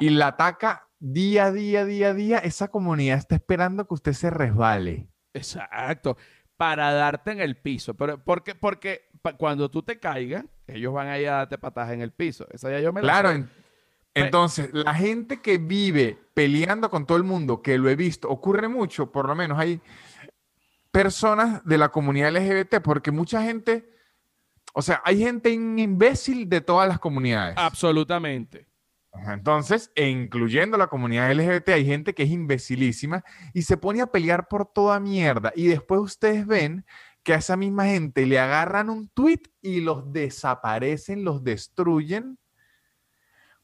[0.00, 4.12] Y la ataca día a día, día a día, esa comunidad está esperando que usted
[4.12, 5.08] se resbale.
[5.32, 6.16] Exacto,
[6.56, 7.94] para darte en el piso.
[7.94, 12.02] Pero, porque, porque cuando tú te caigas, ellos van a ir a darte patadas en
[12.02, 12.46] el piso.
[12.50, 13.30] Esa ya yo me claro,
[14.14, 18.68] entonces, la gente que vive peleando con todo el mundo, que lo he visto, ocurre
[18.68, 19.80] mucho, por lo menos hay
[20.90, 23.90] personas de la comunidad LGBT, porque mucha gente,
[24.74, 27.54] o sea, hay gente imbécil de todas las comunidades.
[27.56, 28.66] Absolutamente.
[29.28, 33.22] Entonces, e incluyendo la comunidad LGBT, hay gente que es imbecilísima
[33.52, 35.52] y se pone a pelear por toda mierda.
[35.54, 36.84] Y después ustedes ven
[37.22, 42.38] que a esa misma gente le agarran un tweet y los desaparecen, los destruyen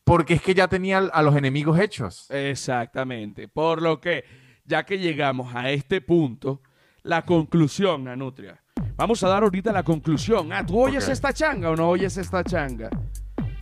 [0.09, 2.31] porque es que ya tenía a los enemigos hechos.
[2.31, 3.47] Exactamente.
[3.47, 4.25] Por lo que,
[4.65, 6.63] ya que llegamos a este punto,
[7.03, 8.59] la conclusión, Anutria.
[8.97, 10.51] Vamos a dar ahorita la conclusión.
[10.51, 12.89] Ah, ¿tú oyes esta changa o no oyes esta changa?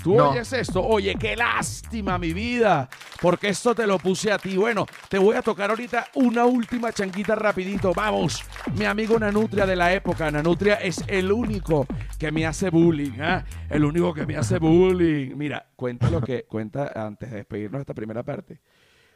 [0.07, 0.81] ¿Tú oyes esto?
[0.87, 2.89] Oye, qué lástima, mi vida,
[3.21, 4.57] porque esto te lo puse a ti.
[4.57, 7.93] Bueno, te voy a tocar ahorita una última changuita rapidito.
[7.93, 8.45] Vamos,
[8.77, 10.31] mi amigo Nanutria de la época.
[10.31, 11.89] Nanutria es el único
[12.21, 13.45] que me hace bullying, ¿ah?
[13.69, 15.35] El único que me hace bullying.
[15.35, 18.61] Mira, cuenta lo que, cuenta antes de despedirnos de esta primera parte.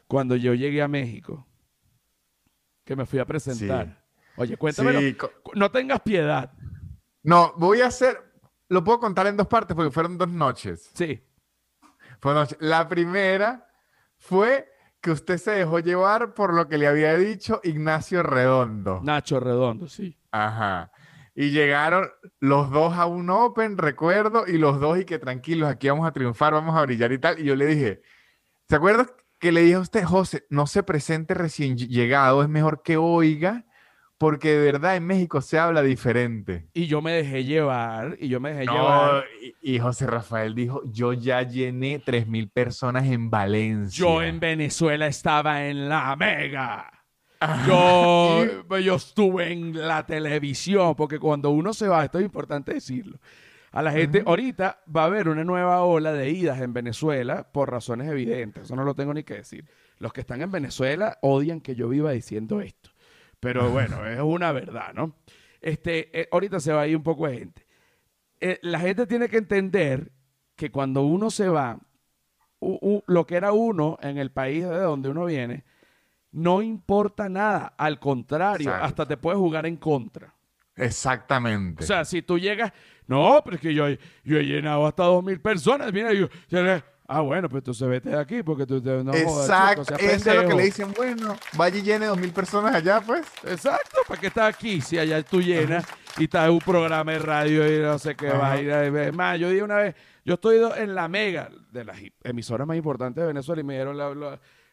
[0.07, 1.47] Cuando yo llegué a México,
[2.83, 4.03] que me fui a presentar.
[4.35, 5.15] Oye, cuéntame.
[5.55, 6.51] No tengas piedad.
[7.23, 8.30] No, voy a hacer,
[8.71, 10.91] lo puedo contar en dos partes porque fueron dos noches.
[10.93, 11.21] Sí.
[12.21, 12.55] Fue noche.
[12.61, 13.67] La primera
[14.17, 19.01] fue que usted se dejó llevar por lo que le había dicho Ignacio Redondo.
[19.03, 20.17] Nacho Redondo, sí.
[20.31, 20.89] Ajá.
[21.35, 22.07] Y llegaron
[22.39, 26.13] los dos a un Open, recuerdo, y los dos y que tranquilos, aquí vamos a
[26.13, 27.39] triunfar, vamos a brillar y tal.
[27.39, 28.01] Y yo le dije,
[28.69, 29.05] ¿se acuerda
[29.37, 33.65] que le dije a usted, José, no se presente recién llegado, es mejor que oiga
[34.21, 36.67] porque de verdad en México se habla diferente.
[36.75, 39.25] Y yo me dejé llevar, y yo me dejé llevar.
[39.63, 43.97] Y, José Rafael dijo, yo ya llené 3.000 personas en Valencia.
[43.97, 47.03] Yo en Venezuela estaba en la mega.
[47.67, 48.45] Yo,
[48.79, 53.17] yo estuve en la televisión, porque cuando uno se va, esto es importante decirlo,
[53.71, 57.71] a la gente, ahorita va a haber una nueva ola de idas en Venezuela por
[57.71, 59.65] razones evidentes, eso no lo tengo ni que decir.
[59.97, 62.90] Los que están en Venezuela odian que yo viva diciendo esto.
[63.41, 65.15] Pero bueno, es una verdad, ¿no?
[65.59, 67.65] Este, eh, ahorita se va a ir un poco de gente.
[68.39, 70.11] Eh, la gente tiene que entender
[70.55, 71.79] que cuando uno se va,
[72.61, 75.65] lo que era uno en el país de donde uno viene,
[76.31, 77.73] no importa nada.
[77.77, 80.33] Al contrario, hasta te puedes jugar en contra.
[80.75, 81.83] Exactamente.
[81.83, 82.71] O sea, si tú llegas,
[83.07, 83.87] no, pero es que yo,
[84.23, 85.91] yo he llenado hasta dos mil personas.
[85.91, 86.27] Mira, yo,
[87.13, 90.47] Ah, bueno, pues tú se vete de aquí porque tú no Exacto, eso es lo
[90.47, 93.27] que le dicen, bueno, vaya y llene dos mil personas allá, pues.
[93.43, 95.83] Exacto, ¿para qué estás aquí si allá tú llenas
[96.17, 98.69] y estás en un programa de radio y no sé qué va a ir?
[98.69, 102.77] Es más, yo dije una vez, yo estoy en la mega de las emisoras más
[102.77, 103.97] importantes de Venezuela y me dieron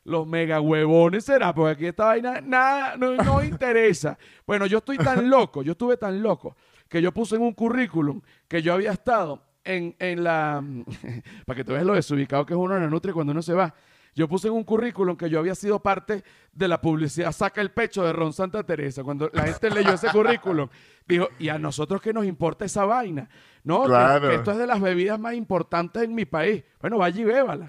[0.04, 4.16] los mega huevones será, porque aquí esta vaina nada, no, no interesa.
[4.46, 6.56] Bueno, yo estoy tan loco, yo estuve tan loco,
[6.88, 10.62] que yo puse en un currículum que yo había estado en, en la...
[11.46, 13.52] para que tú veas lo desubicado que es uno en la nutria cuando uno se
[13.54, 13.74] va.
[14.14, 17.70] Yo puse en un currículum que yo había sido parte de la publicidad Saca el
[17.70, 19.04] Pecho de Ron Santa Teresa.
[19.04, 20.68] Cuando la gente leyó ese currículum,
[21.06, 23.28] dijo, ¿y a nosotros qué nos importa esa vaina?
[23.62, 24.28] No, Claro.
[24.28, 26.64] que esto es de las bebidas más importantes en mi país.
[26.80, 27.66] Bueno, vaya y bébala.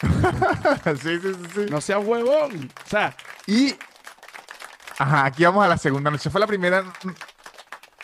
[1.00, 1.66] sí, sí, sí, sí.
[1.70, 2.68] No seas huevón.
[2.84, 3.14] O sea,
[3.46, 3.74] Y,
[4.98, 6.28] ajá, aquí vamos a la segunda noche.
[6.30, 6.84] Fue la primera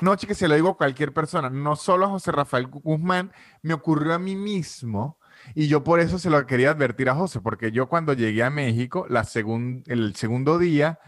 [0.01, 3.33] noche que se lo digo a cualquier persona, no solo a José Rafael Guzmán,
[3.63, 5.19] me ocurrió a mí mismo.
[5.55, 8.51] Y yo por eso se lo quería advertir a José, porque yo cuando llegué a
[8.51, 10.99] México, la segun- el segundo día,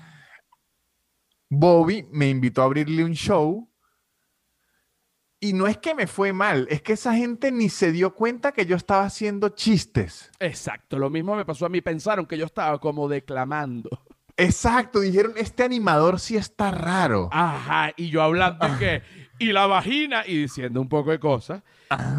[1.51, 3.71] Bobby me invitó a abrirle un show.
[5.41, 8.51] Y no es que me fue mal, es que esa gente ni se dio cuenta
[8.51, 10.31] que yo estaba haciendo chistes.
[10.41, 10.99] exacto.
[10.99, 11.81] Lo mismo me pasó a mí.
[11.81, 13.89] Pensaron que yo estaba como declamando.
[14.39, 17.29] Exacto, dijeron, este animador sí está raro.
[17.33, 17.93] Ajá.
[17.97, 19.03] Y yo hablando de que...
[19.41, 21.63] Y la vagina y diciendo un poco de cosas.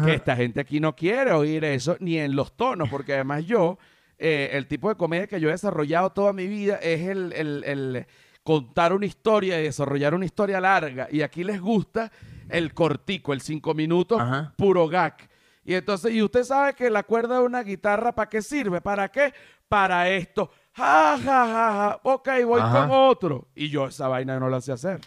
[0.04, 3.78] que esta gente aquí no quiere oír eso ni en los tonos, porque además yo,
[4.18, 7.64] eh, el tipo de comedia que yo he desarrollado toda mi vida es el, el-
[7.64, 8.06] el
[8.42, 11.08] contar una historia y desarrollar una historia larga.
[11.10, 12.10] Y aquí les gusta
[12.48, 14.54] el cortico, el cinco minutos, Ajá.
[14.56, 15.16] puro gag.
[15.62, 18.80] Y entonces, y usted sabe que la cuerda de una guitarra, ¿para qué sirve?
[18.80, 19.32] ¿Para qué?
[19.68, 20.50] Para esto.
[20.74, 22.00] Ja, ja, ja, ja.
[22.02, 22.80] Ok, voy Ajá.
[22.82, 23.48] con otro.
[23.54, 25.00] Y yo esa vaina no la sé hacer.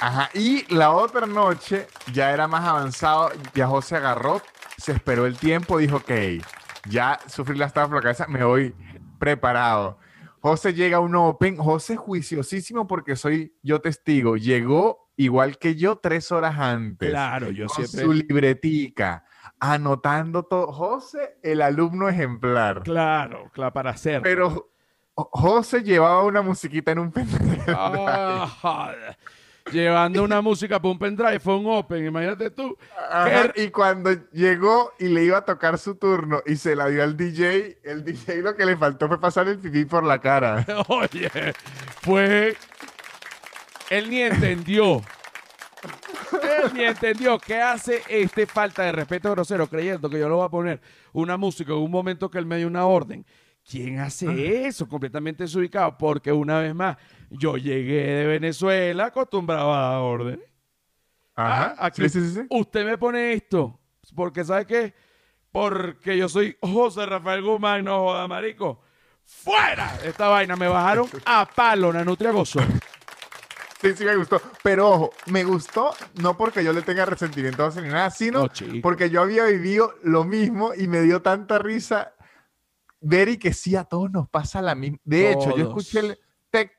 [0.00, 4.42] Ajá, y la otra noche ya era más avanzado, ya José agarró,
[4.76, 6.10] se esperó el tiempo, dijo, ok,
[6.88, 8.74] ya sufrí la estafa por la cabeza, me voy
[9.20, 9.98] preparado.
[10.40, 15.94] José llega a un Open, José juiciosísimo porque soy yo testigo, llegó igual que yo
[15.94, 18.04] tres horas antes, Claro, yo con siempre...
[18.04, 19.24] su libretica,
[19.62, 20.72] anotando todo.
[20.72, 22.82] José, el alumno ejemplar.
[22.82, 24.22] Claro, claro, para hacerlo.
[24.24, 24.50] Pero
[25.14, 27.62] Jo- José llevaba una musiquita en un pendrive.
[27.68, 28.94] Ah.
[29.70, 32.76] Llevando una música para un pendrive, fue un open, imagínate tú.
[33.08, 37.04] Ajá, y cuando llegó y le iba a tocar su turno y se la dio
[37.04, 40.66] al DJ, el DJ lo que le faltó fue pasar el pipí por la cara.
[40.88, 41.30] Oye,
[42.00, 42.56] fue.
[43.90, 45.02] Él ni entendió.
[46.42, 50.46] Él ni entendió qué hace este falta de respeto grosero, creyendo que yo lo voy
[50.46, 50.80] a poner
[51.12, 53.24] una música en un momento que él me dio una orden.
[53.68, 54.88] ¿Quién hace eso?
[54.88, 55.96] Completamente desubicado.
[55.96, 56.96] Porque una vez más,
[57.30, 60.46] yo llegué de Venezuela acostumbrado a dar órdenes.
[61.34, 61.76] Ajá.
[61.78, 62.46] Ah, aquí sí, sí, sí, sí.
[62.50, 63.78] Usted me pone esto.
[64.14, 64.94] Porque, ¿sabe qué?
[65.50, 68.80] Porque yo soy José Rafael Guzmán, no joda, marico.
[69.24, 69.98] ¡Fuera!
[70.04, 72.60] Esta vaina me bajaron a palo, Nanutria gozó.
[73.82, 74.40] Sí, sí me gustó.
[74.62, 79.10] Pero ojo, me gustó no porque yo le tenga resentimiento ni nada, sino No, porque
[79.10, 82.14] yo había vivido lo mismo y me dio tanta risa
[83.00, 84.98] ver y que sí a todos nos pasa la misma.
[85.02, 86.18] De hecho, yo escuché el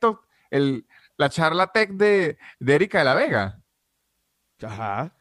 [0.00, 0.86] talk, el,
[1.18, 3.60] la charla tech de, de Erika de la Vega.
[4.62, 5.14] Ajá.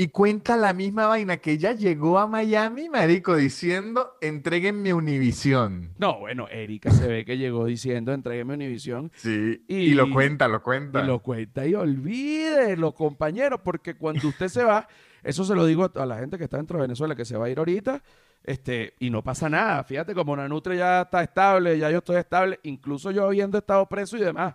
[0.00, 5.92] Y cuenta la misma vaina que ella llegó a Miami, marico, diciendo, entréguenme Univisión.
[5.98, 9.10] No, bueno, Erika se ve que llegó diciendo, entrégueme Univisión.
[9.16, 11.02] Sí, y, Y- lo cuenta, lo cuenta.
[11.02, 14.86] Y lo cuenta y olvídelo, compañero, porque cuando usted se va,
[15.24, 17.46] eso se lo digo a, la gente que está dentro de Venezuela, que se va
[17.46, 18.00] a ir ahorita,
[18.44, 19.82] este, y no pasa nada.
[19.82, 24.16] Fíjate, como Nanutre ya está estable, ya yo estoy estable, incluso yo habiendo estado preso
[24.16, 24.54] y demás.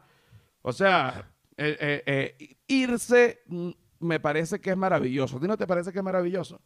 [0.61, 3.71] O sea, eh, eh, eh, irse mm,
[4.03, 5.37] me parece que es maravilloso.
[5.37, 6.61] ¿A ti no te parece que es maravilloso?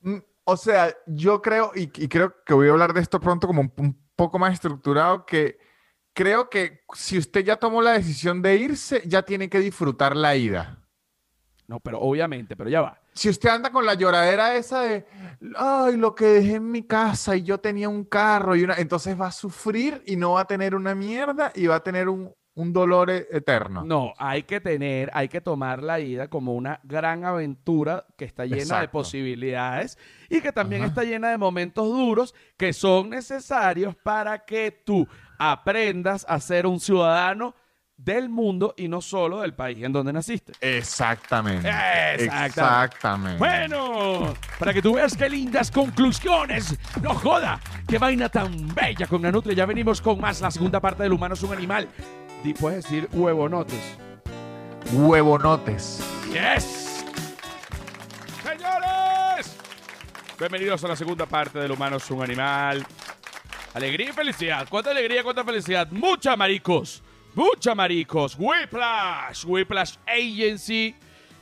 [0.00, 3.46] Mm, O sea, yo creo, y, y creo que voy a hablar de esto pronto
[3.46, 5.58] como un, un poco más estructurado, que
[6.14, 10.36] creo que si usted ya tomó la decisión de irse, ya tiene que disfrutar la
[10.36, 10.82] ida.
[11.68, 13.00] No, pero obviamente, pero ya va.
[13.12, 15.04] Si usted anda con la lloradera esa de,
[15.56, 19.20] ay, lo que dejé en mi casa y yo tenía un carro y una, entonces
[19.20, 22.32] va a sufrir y no va a tener una mierda y va a tener un,
[22.56, 23.84] un dolor e- eterno.
[23.84, 28.44] No, hay que tener, hay que tomar la ida como una gran aventura que está
[28.46, 30.88] llena de posibilidades y que también Ajá.
[30.88, 35.06] está llena de momentos duros que son necesarios para que tú
[35.38, 37.54] aprendas a ser un ciudadano
[37.94, 40.52] del mundo y no solo del país en donde naciste.
[40.60, 41.68] Exactamente.
[41.68, 42.24] Exactamente.
[42.46, 43.38] Exactamente.
[43.38, 46.78] Bueno, para que tú veas qué lindas conclusiones.
[47.02, 49.54] No joda, qué vaina tan bella con Nanutria.
[49.54, 50.40] Ya venimos con más.
[50.40, 51.88] La segunda parte del humano es un animal.
[52.44, 53.96] Y puedes decir huevonotes.
[54.92, 56.00] Huevonotes.
[56.32, 57.04] Yes.
[58.42, 59.56] Señores,
[60.38, 62.86] bienvenidos a la segunda parte del humano es un animal.
[63.74, 64.66] Alegría y felicidad.
[64.68, 65.90] ¿Cuánta alegría, cuánta felicidad?
[65.90, 67.02] Mucha maricos.
[67.34, 68.36] Mucha maricos.
[68.38, 69.44] Whiplash.
[69.44, 70.94] Whiplash Agency.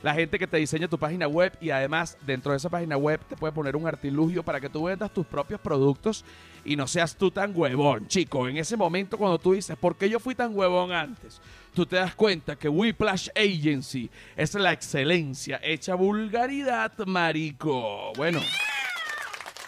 [0.03, 3.19] La gente que te diseña tu página web y además dentro de esa página web
[3.27, 6.23] te puede poner un artilugio para que tú vendas tus propios productos
[6.63, 8.47] y no seas tú tan huevón, chico.
[8.47, 11.41] En ese momento cuando tú dices, ¿por qué yo fui tan huevón antes?
[11.73, 18.13] Tú te das cuenta que Whiplash Agency es la excelencia hecha vulgaridad, marico.
[18.15, 18.39] Bueno,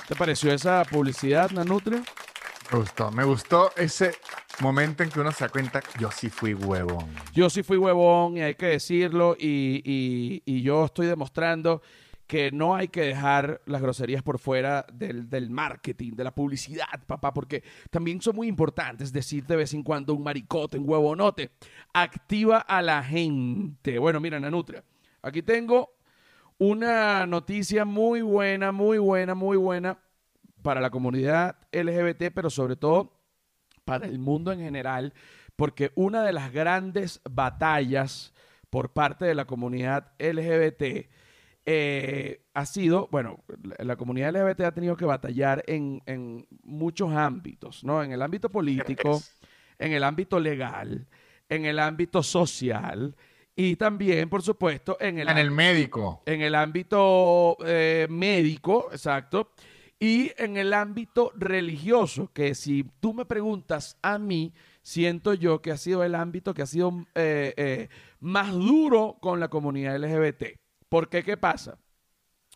[0.08, 2.04] ¿te pareció esa publicidad, Nanutria?
[2.72, 4.16] Me gustó, me gustó ese
[4.60, 7.06] momento en que uno se da cuenta, yo sí fui huevón.
[7.34, 11.82] Yo sí fui huevón y hay que decirlo y, y- y yo estoy demostrando
[12.26, 16.86] que no hay que dejar las groserías por fuera del, del marketing, de la publicidad,
[17.06, 21.52] papá, porque también son muy importantes decir de vez en cuando un maricote, un huevonote.
[21.94, 23.98] Activa a la gente.
[23.98, 24.84] Bueno, mira, Nanutria,
[25.22, 25.94] aquí tengo
[26.58, 29.98] una noticia muy buena, muy buena, muy buena
[30.64, 33.14] para la comunidad LGBT, pero sobre todo
[33.88, 35.14] para el mundo en general,
[35.56, 38.34] porque una de las grandes batallas
[38.70, 41.10] por parte de la comunidad LGBT
[41.66, 43.44] eh, ha sido, bueno,
[43.80, 48.04] la, comunidad LGBT ha tenido que batallar en, en muchos ámbitos, ¿no?
[48.04, 49.22] En el ámbito político,
[49.80, 51.08] en el ámbito legal,
[51.48, 53.16] en el ámbito social
[53.56, 56.22] y también, por supuesto, en el, En el médico.
[56.26, 59.52] en el ámbito eh, médico, exacto,
[60.00, 65.72] y en el ámbito religioso, que si tú me preguntas a mí, siento yo que
[65.72, 70.60] ha sido el ámbito que ha sido eh, eh, más duro con la comunidad LGBT.
[70.90, 71.24] ¿Por qué?
[71.24, 71.80] ¿Qué pasa?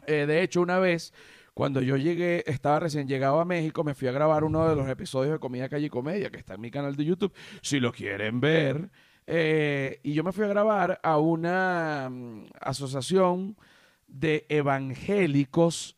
[0.05, 1.13] Eh, de hecho, una vez,
[1.53, 4.87] cuando yo llegué, estaba recién llegado a México, me fui a grabar uno de los
[4.87, 7.91] episodios de Comida Calle y Comedia, que está en mi canal de YouTube, si lo
[7.91, 8.89] quieren ver.
[9.27, 13.57] Eh, y yo me fui a grabar a una mm, asociación
[14.07, 15.97] de evangélicos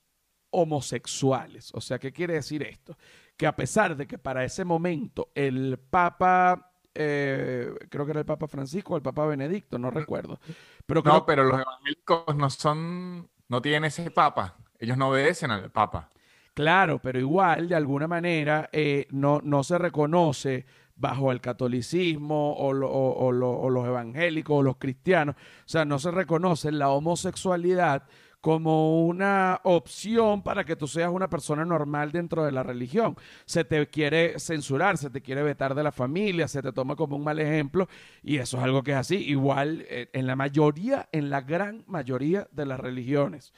[0.53, 1.71] homosexuales.
[1.73, 2.97] O sea, ¿qué quiere decir esto?
[3.35, 8.25] Que a pesar de que para ese momento el Papa, eh, creo que era el
[8.25, 10.39] Papa Francisco o el Papa Benedicto, no recuerdo,
[10.85, 14.55] pero creo No, pero los evangélicos no son, no tienen ese papa.
[14.79, 16.09] Ellos no obedecen al papa.
[16.53, 22.71] Claro, pero igual, de alguna manera, eh, no, no se reconoce bajo el catolicismo o,
[22.73, 26.71] lo- o- o lo- o los evangélicos o los cristianos, o sea, no se reconoce
[26.71, 28.03] la homosexualidad
[28.43, 33.15] como una opción para que tú seas una persona normal dentro de la religión.
[33.45, 37.15] Se te quiere censurar, se te quiere vetar de la familia, se te toma como
[37.15, 37.88] un mal ejemplo
[38.21, 39.15] y eso es algo que es así.
[39.15, 43.53] Igual eh, en la mayoría, en la gran mayoría de las religiones.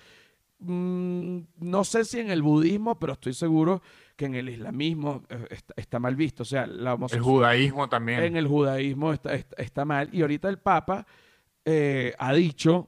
[0.60, 3.82] Mm, no sé si en el budismo, pero estoy seguro
[4.16, 6.44] que en el islamismo eh, está, está mal visto.
[6.44, 8.22] O sea, la El judaísmo también.
[8.24, 10.10] en el judaísmo está, está- está mal.
[10.12, 11.08] Y ahorita el Papa
[11.66, 12.88] eh, ha dicho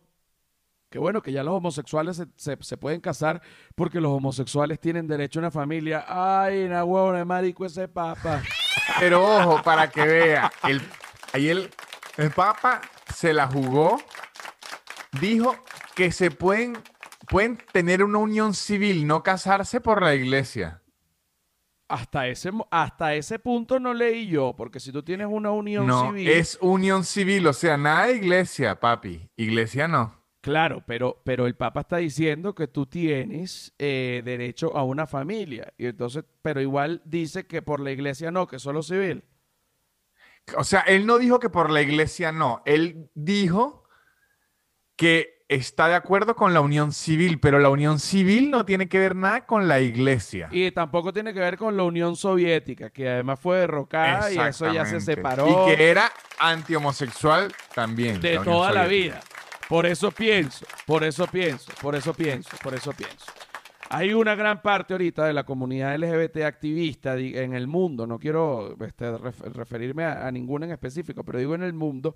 [0.97, 3.39] que bueno, que ya los homosexuales se, se- se pueden casar
[3.75, 6.03] porque los homosexuales tienen derecho a una familia.
[6.07, 8.41] Ay, na huevona, marico ese Papa.
[8.99, 10.81] Pero ojo, para que vea, el,
[11.33, 11.69] ahí el,
[12.17, 12.81] el Papa
[13.13, 13.99] se la jugó,
[15.21, 15.55] dijo
[15.93, 16.75] que se pueden,
[17.29, 20.81] pueden tener una unión civil, no casarse por la iglesia.
[21.89, 26.07] Hasta ese, hasta ese punto no leí yo, porque si tú tienes una unión No,
[26.07, 26.27] civil.
[26.27, 29.29] es unión civil, o sea, nada de iglesia, papi.
[29.37, 30.16] Iglesia no.
[30.47, 35.73] Claro, pero, pero el Papa está diciendo que tú tienes eh, derecho a una familia.
[35.77, 39.25] Y entonces, pero igual dice que por la iglesia no, que solo civil.
[40.55, 43.83] O sea, él no dijo que por la iglesia no, él dijo
[44.95, 48.99] que está de acuerdo con la unión civil, pero la unión civil no tiene que
[48.99, 50.47] ver nada con la iglesia.
[50.49, 54.71] Y tampoco tiene que ver con la Unión Soviética, que además fue derrocada y eso
[54.71, 58.21] ya se separó Y que era antihomosexual también.
[58.21, 59.19] de la toda la vida.
[59.69, 63.25] Por eso pienso, por eso pienso, por eso pienso, por eso pienso.
[63.89, 68.75] Hay una gran parte ahorita de la comunidad LGBT activista en el mundo, no quiero
[68.85, 72.15] este, ref- referirme a, a ninguna en específico, pero digo en el mundo,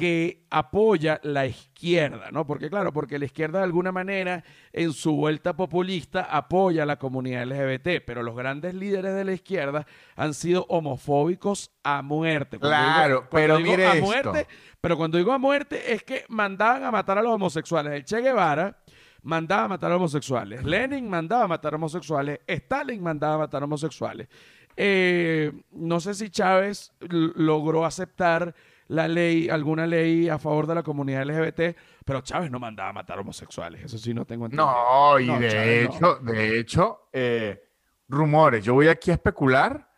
[0.00, 2.46] que apoya la izquierda, ¿no?
[2.46, 6.98] Porque claro, porque la izquierda de alguna manera en su vuelta populista apoya a la
[6.98, 9.86] comunidad LGBT, pero los grandes líderes de la izquierda
[10.16, 12.58] han sido homofóbicos a muerte.
[12.58, 14.04] Cuando Claro, pero digo mire a esto.
[14.06, 14.46] muerte,
[14.80, 17.92] pero cuando digo a muerte es que mandaban a matar a los homosexuales.
[17.92, 18.76] El Che Guevara
[19.22, 20.64] mandaba a matar a homosexuales.
[20.64, 22.40] Lenin mandaba a matar a homosexuales.
[22.46, 24.28] Stalin mandaba a matar a homosexuales.
[24.76, 28.54] Eh, no sé si Chávez logró aceptar
[28.90, 32.92] la ley, alguna ley a favor de la comunidad LGBT, pero Chávez no mandaba a
[32.92, 33.84] matar homosexuales.
[33.84, 34.66] Eso sí no tengo entendido.
[34.66, 35.94] No, y No, de Chávez no.
[35.96, 37.62] hecho, de hecho, eh,
[38.08, 38.64] rumores.
[38.64, 39.88] Yo voy aquí a especular.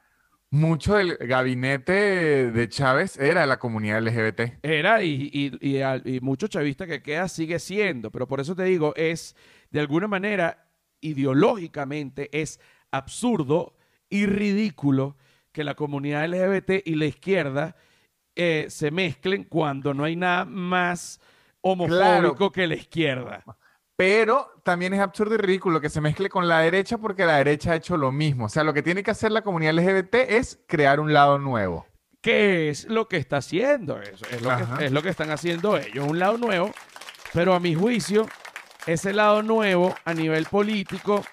[0.51, 4.59] Mucho del gabinete de Chávez era de la comunidad LGBT.
[4.63, 8.65] Era y, y, y, y mucho chavista que queda sigue siendo, pero por eso te
[8.65, 9.35] digo, es
[9.71, 10.69] de alguna manera
[11.01, 13.75] ideológicamente es absurdo
[14.11, 15.17] y ridículo
[15.53, 17.77] que la comunidad LGBT y la izquierda
[18.35, 21.21] eh, se mezclen cuando no hay nada más
[21.61, 23.45] homofóbico que la izquierda.
[23.97, 27.73] Pero también es absurdo y ridículo que se mezcle con la derecha porque la derecha
[27.73, 28.47] ha hecho lo mismo.
[28.47, 31.87] O sea, lo que tiene que hacer la comunidad LGBT es crear un lado nuevo.
[32.21, 34.25] ¿Qué es lo que está haciendo eso?
[34.31, 36.73] Es lo, que, es lo que están haciendo ellos, un lado nuevo.
[37.33, 38.27] Pero a mi juicio,
[38.87, 41.25] ese lado nuevo a nivel político,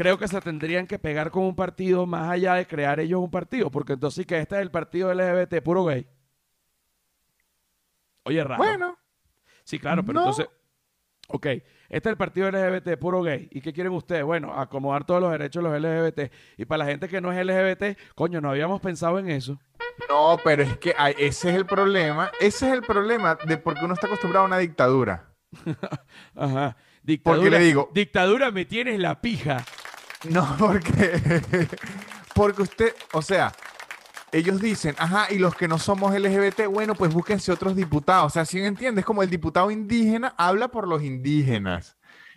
[0.00, 3.30] creo que se tendrían que pegar con un partido más allá de crear ellos un
[3.30, 3.70] partido.
[3.70, 6.06] Porque entonces sí que este es el partido LGBT, puro gay.
[8.24, 8.62] Oye, raro.
[8.62, 8.96] Bueno,
[9.64, 10.20] Sí, claro, pero No.
[10.20, 10.48] entonces,
[11.28, 13.46] ok, este es el partido LGBT, puro gay.
[13.52, 14.24] ¿Y qué quieren ustedes?
[14.24, 16.32] Bueno, acomodar todos los derechos de los LGBT.
[16.56, 19.60] Y para la gente que no es LGBT, coño, no habíamos pensado en eso.
[20.08, 22.32] no, pero es que ay, ese es el problema.
[22.40, 25.28] Ese es el problema de por qué uno está acostumbrado a una dictadura.
[26.34, 26.76] Ajá.
[27.02, 29.64] Dictadura, Porque le digo- dictadura me tienes la pija.
[30.28, 31.40] No, porque,
[32.34, 33.52] porque usted, o sea,
[34.32, 38.26] ellos dicen, ajá, y los que no somos LGBT, bueno, pues búsquense otros diputados.
[38.26, 41.96] O sea, si me entiendes, como el diputado indígena habla por los indígenas.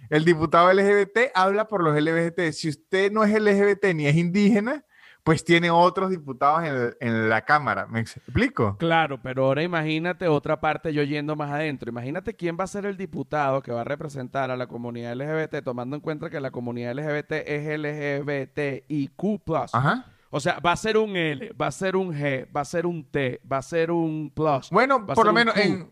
[0.10, 2.52] El diputado LGBT habla por los LGBT.
[2.52, 4.86] Si usted no es LGBT ni es indígena,
[5.24, 7.88] pues tiene otros diputados en, el- en la Cámara.
[7.88, 8.76] ¿Me explico?
[8.78, 11.90] Claro, pero ahora imagínate otra parte yo yendo más adentro.
[11.90, 15.64] Imagínate quién va a ser el diputado que va a representar a la comunidad LGBT,
[15.64, 19.70] tomando en cuenta que la comunidad LGBT es LGBTIQ+.
[19.74, 20.06] Ajá.
[20.30, 22.86] O sea, va a ser un L, va a ser un G, va a ser
[22.88, 24.70] un T, va a ser un plus.
[24.72, 25.60] Bueno, por lo menos Q.
[25.62, 25.92] en,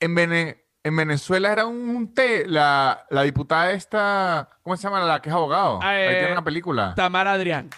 [0.00, 2.46] en, Vene- en Venezuela era un, un té.
[2.48, 5.00] La, la diputada esta, ¿cómo se llama?
[5.04, 5.80] La que es abogado.
[5.82, 6.94] Ah, Ahí eh, tiene una película.
[6.96, 7.68] Tamara Adrián.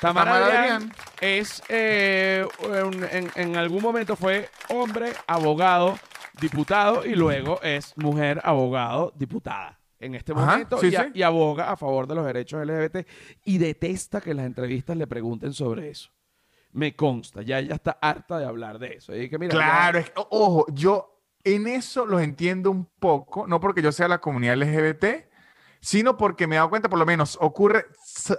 [0.00, 0.92] Tamara, Tamara Adrián, Adrián.
[1.20, 5.98] es, eh, un- en, en algún momento fue hombre, abogado,
[6.40, 9.80] diputado y luego es mujer, abogado, diputada.
[10.00, 11.10] En este Ajá, momento sí, y, a- sí.
[11.14, 13.04] y aboga a favor de los derechos LGBT
[13.44, 16.10] y detesta que las entrevistas le pregunten sobre eso.
[16.70, 19.16] Me consta, ya ella está harta de hablar de eso.
[19.16, 22.84] Y que, mira, ya- Claro, es que, o- ojo, yo en eso los entiendo un
[23.00, 25.28] poco, no porque yo sea la comunidad LGBT,
[25.80, 28.38] sino porque me he dado cuenta, por lo menos, ocurre, s-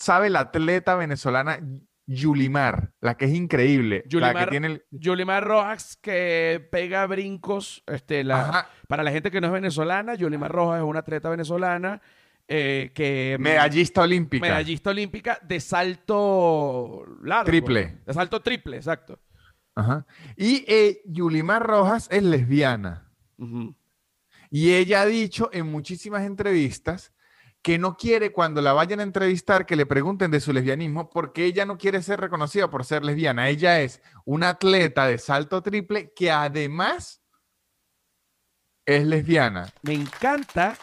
[0.00, 1.60] sabe la atleta venezolana
[2.06, 4.84] Yulimar, la que es increíble, la que Yulimar- tiene el...
[4.90, 10.50] Yulimar Rojas que pega brincos, este, la, Para la gente que no es venezolana, Yolimar
[10.50, 12.02] Rojas es una atleta venezolana
[12.48, 14.44] eh, que medallista olímpica.
[14.44, 17.44] medallista olímpica de salto largo.
[17.44, 17.98] Triple.
[18.04, 19.20] De salto triple, exacto.
[19.76, 20.04] Ajá.
[20.36, 23.08] Y eh, Yulimar Rojas es lesbiana.
[24.50, 27.12] Y ella ha dicho en muchísimas entrevistas
[27.62, 31.44] que no quiere cuando la vayan a entrevistar que le pregunten de su lesbianismo porque
[31.44, 33.48] ella no quiere ser reconocida por ser lesbiana.
[33.48, 37.20] Ella es una atleta de salto triple que además
[38.86, 39.68] es lesbiana.
[39.82, 40.76] Me encanta.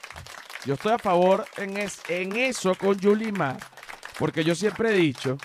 [0.65, 3.57] Yo estoy a favor en, es- en eso con Yulimar,
[4.19, 5.37] porque yo siempre he dicho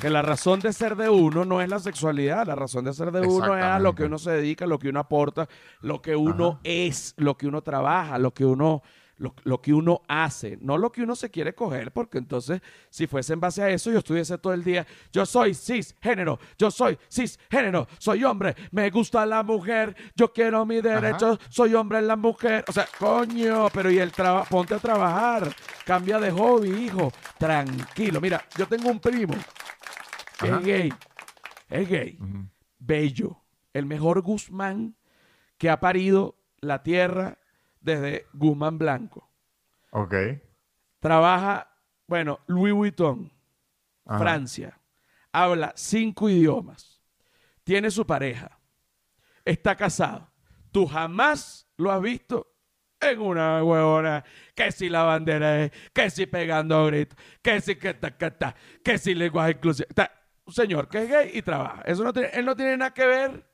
[0.00, 3.12] que la razón de ser de uno no es la sexualidad, la razón de ser
[3.12, 5.48] de uno es a lo que uno se dedica, lo que uno aporta,
[5.80, 6.60] lo que uno Ajá.
[6.64, 8.82] es, lo que uno trabaja, lo que uno,
[9.22, 12.60] lo, lo que uno hace, no lo que uno se quiere coger, porque entonces
[12.90, 16.72] si fuese en base a eso yo estuviese todo el día, yo soy cisgénero, yo
[16.72, 22.08] soy cisgénero, soy hombre, me gusta la mujer, yo quiero mis derechos, soy hombre en
[22.08, 25.54] la mujer, o sea, coño, pero y el trabajo, ponte a trabajar,
[25.84, 29.34] cambia de hobby, hijo, tranquilo, mira, yo tengo un primo
[30.36, 30.58] que Ajá.
[30.58, 30.92] es gay,
[31.68, 32.18] es gay,
[32.80, 33.40] bello,
[33.72, 34.96] el mejor Guzmán
[35.58, 37.38] que ha parido la tierra
[37.82, 39.28] desde Guzmán Blanco.
[39.90, 40.14] Ok.
[41.00, 41.68] Trabaja,
[42.06, 43.30] bueno, Louis Vuitton,
[44.06, 44.18] Ajá.
[44.18, 44.78] Francia.
[45.32, 47.02] Habla cinco idiomas.
[47.64, 48.58] Tiene su pareja.
[49.44, 50.30] Está casado.
[50.70, 52.54] Tú jamás lo has visto
[53.00, 54.24] en una huevona.
[54.54, 58.54] Que si la bandera es, que si pegando gritos, que si que ta, que ta,
[58.84, 59.88] que si lenguaje inclusivo.
[60.44, 61.82] Un señor que es gay y trabaja.
[61.82, 63.48] Eso no tiene, él no tiene nada que ver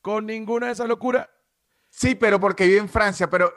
[0.00, 1.28] con ninguna de esas locuras.
[1.96, 3.52] Sí, pero porque vive en Francia, pero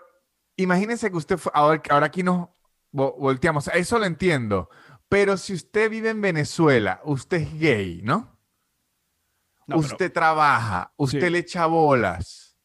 [0.58, 2.50] imagínense que usted fue, ahora, ahora aquí nos
[2.94, 4.70] vo- volteamos, eso lo entiendo,
[5.10, 8.38] pero si usted vive en Venezuela, usted es gay, ¿no?
[9.66, 11.30] No, pero- usted trabaja, usted Sí.
[11.32, 12.56] le echa bolas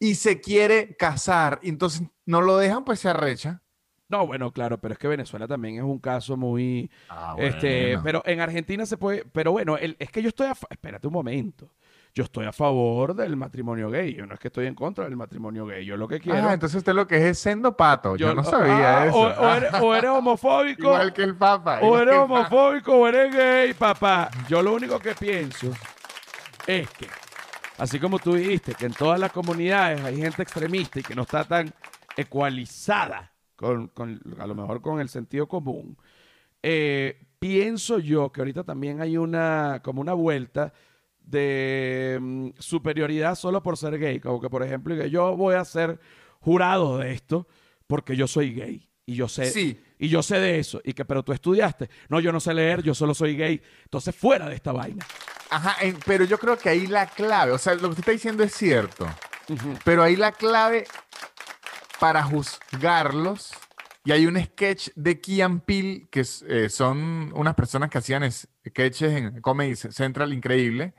[0.00, 3.62] y se quiere casar, entonces no lo dejan, pues se arrecha.
[4.08, 8.02] No, bueno, claro, pero es que Venezuela también es un caso muy, Ah, Este, bueno.
[8.02, 11.12] pero en Argentina se puede, pero bueno, el- es que yo estoy a, espérate un
[11.12, 11.70] momento.
[12.16, 14.14] Yo estoy a favor del matrimonio gay.
[14.14, 15.84] Yo no es que estoy en contra del matrimonio gay.
[15.84, 16.48] Yo lo que quiero.
[16.48, 18.14] Ah, entonces usted lo que es es sendo pato.
[18.14, 19.18] Yo, no ah, sabía eso.
[19.18, 21.80] O, o eres, o eres homofóbico, Igual que el Papa.
[21.82, 24.30] o eres homofóbico, o eres gay, papá.
[24.48, 25.72] Yo lo único que pienso
[26.68, 27.08] es que,
[27.78, 31.22] así como tú dijiste, que en todas las comunidades hay gente extremista y que no
[31.22, 31.72] está tan
[32.16, 35.96] ecualizada con, con- a lo mejor con el sentido común.
[36.62, 40.72] eh, pienso yo que ahorita también hay una, como una vuelta
[41.24, 44.20] de mm, superioridad solo por ser gay.
[44.20, 45.98] Como que, por ejemplo, que yo voy a ser
[46.40, 47.46] jurado de esto
[47.86, 48.88] porque yo soy gay.
[49.06, 49.78] Y yo sé, Sí.
[49.98, 50.80] y yo sé de eso.
[50.82, 51.90] Y que, pero tú estudiaste.
[52.08, 53.60] No, yo no sé leer, yo solo soy gay.
[53.84, 55.04] Entonces, fuera de esta vaina.
[55.50, 58.12] Ajá, en- pero yo creo que ahí la clave, o sea, lo que usted está
[58.12, 59.06] diciendo es cierto,
[59.84, 60.86] pero ahí la clave
[62.00, 63.50] para juzgarlos,
[64.04, 68.22] y hay un sketch de Key and Peele, que eh, son unas personas que hacían
[68.22, 70.94] es- sketches en Comedy Central increíble,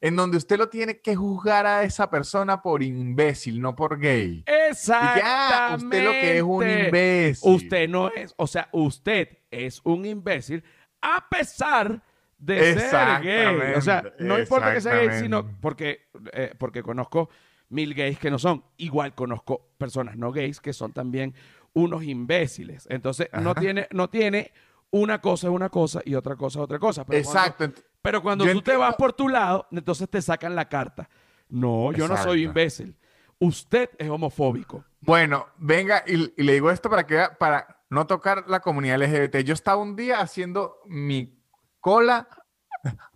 [0.00, 4.42] en donde usted lo tiene que juzgar a esa persona por imbécil, no por gay.
[4.46, 5.20] Exactamente.
[5.22, 7.54] ya, usted lo que es un imbécil.
[7.54, 10.64] Usted no es, o sea, usted es un imbécil
[11.02, 12.02] a pesar
[12.38, 13.74] de ser gay.
[13.76, 17.28] O sea, no importa que sea gay, sino porque, eh, porque conozco
[17.70, 18.62] mil gays que no son.
[18.76, 21.34] Igual conozco personas no gays que son también
[21.72, 22.86] unos imbéciles.
[22.90, 24.52] Entonces, no tiene, no tiene
[24.90, 27.04] una cosa es una cosa y otra cosa es otra cosa.
[27.06, 27.64] Pero cuando- Exacto.
[27.64, 31.08] ent- pero cuando Yo tú te vas por tu lado, entonces te sacan la carta.
[31.48, 32.96] No, yo no soy imbécil.
[33.38, 34.84] Usted es homofóbico.
[35.00, 39.38] Bueno, venga, y, y le digo esto para que para no tocar la comunidad LGBT.
[39.44, 41.38] Yo estaba un día haciendo mi
[41.80, 42.28] cola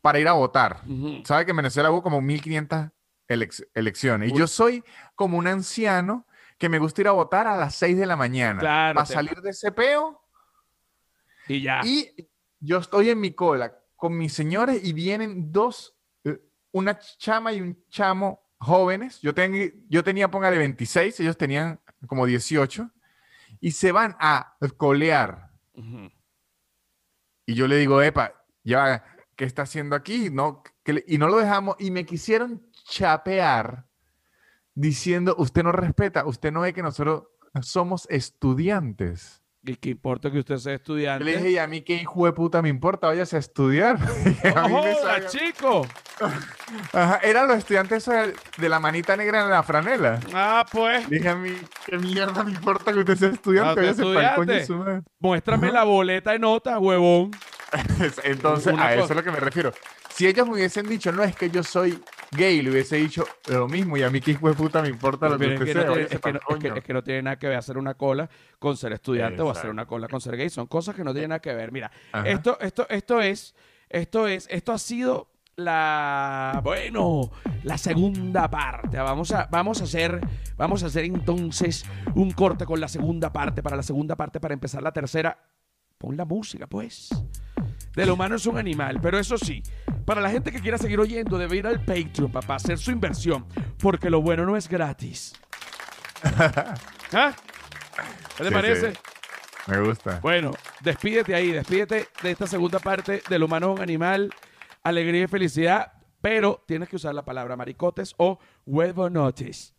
[0.01, 0.81] para ir a votar.
[1.25, 2.91] Sabe que en Venezuela hubo como 1500
[3.29, 4.33] elec- elecciones.
[4.33, 6.27] Y yo soy como un anciano
[6.59, 8.61] que me gusta ir a votar a las 6 de la mañana.
[8.61, 10.21] Claro, Para salir de ese peo.
[11.49, 11.81] Y ya.
[11.85, 12.11] Y
[12.61, 16.41] yo estoy en mi cola con mis señores y vienen dos, eh,
[16.73, 19.21] una chama y un chamo jóvenes.
[19.21, 22.91] Yo, ten- yo tenía, póngale 26, ellos tenían como 18.
[23.61, 25.51] Y se van a colear.
[27.47, 29.05] Y yo le digo, epa, ya,
[29.37, 30.31] ¿qué está haciendo aquí?
[30.31, 31.77] No, que le- y no lo dejamos.
[31.79, 33.87] Y me quisieron chapear
[34.75, 37.25] diciendo, usted no respeta, usted no ve que nosotros
[37.63, 39.41] somos estudiantes.
[39.67, 41.25] ¿Y qué importa que usted sea estudiante?
[41.25, 43.97] le dije, y a mí qué hijo de puta me importa, váyase a estudiar.
[44.55, 45.87] A ¡No joda, chico!
[46.93, 50.21] Ajá, eran los estudiantes de, la manita negra en la franela.
[50.35, 51.57] Ah, pues, Dije a mí,
[51.87, 55.03] qué mierda me importa que usted sea estudiante, váyase pa'l coño su madre.
[55.19, 57.31] muéstrame la boleta de nota, huevón.
[58.23, 59.73] Entonces, Una a eso es a lo que me refiero.
[60.11, 61.99] Si ellos me hubiesen dicho, no, es que yo soy
[62.37, 65.29] gay, le hubiese dicho lo mismo, y a mí qué hijo de puta me importa
[65.29, 66.75] lo que es, que no sea, tiene, váyase es que no- es que- coño.
[66.77, 68.29] es que no tiene nada que ver hacer una cola
[68.59, 69.71] con ser estudiante o hacer Exacto.
[69.73, 70.51] una cola con ser gay.
[70.51, 71.73] Son cosas que no tienen nada que ver.
[71.73, 72.29] Mira, Ajá.
[72.29, 73.55] esto, esto, esto es,
[73.89, 77.31] esto es, esto ha sido la, bueno,
[77.63, 78.97] la segunda parte.
[78.99, 80.21] Vamos a, vamos a hacer,
[80.57, 83.63] vamos a hacer entonces un corte con la segunda parte.
[83.63, 85.39] Para la segunda parte, para empezar la tercera,
[85.99, 87.09] pon la música, pues.
[87.95, 89.63] Del humano es un animal, pero eso sí,
[90.05, 93.47] para la gente que quiera seguir oyendo, debe ir al Patreon, papá, hacer su inversión,
[93.79, 95.33] porque lo bueno no es gratis.
[97.13, 97.33] ¿Ah?
[98.37, 98.93] ¿Qué te Sí, parece?
[98.93, 98.99] sí.
[99.67, 100.19] Me gusta.
[100.21, 100.51] Bueno,
[100.83, 104.31] despídete ahí, despídete de esta segunda parte del humano es un animal,
[104.83, 109.75] alegría y felicidad, pero tienes que usar la palabra maricotes o huevonotes.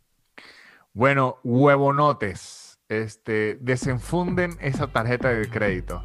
[0.93, 6.03] Bueno, huevonotes, este, desenfunden esa tarjeta de crédito.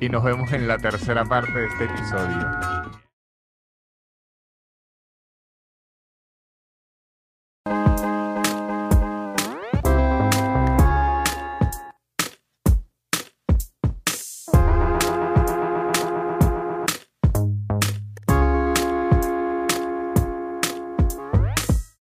[0.00, 3.09] Y nos vemos en la tercera parte de este episodio.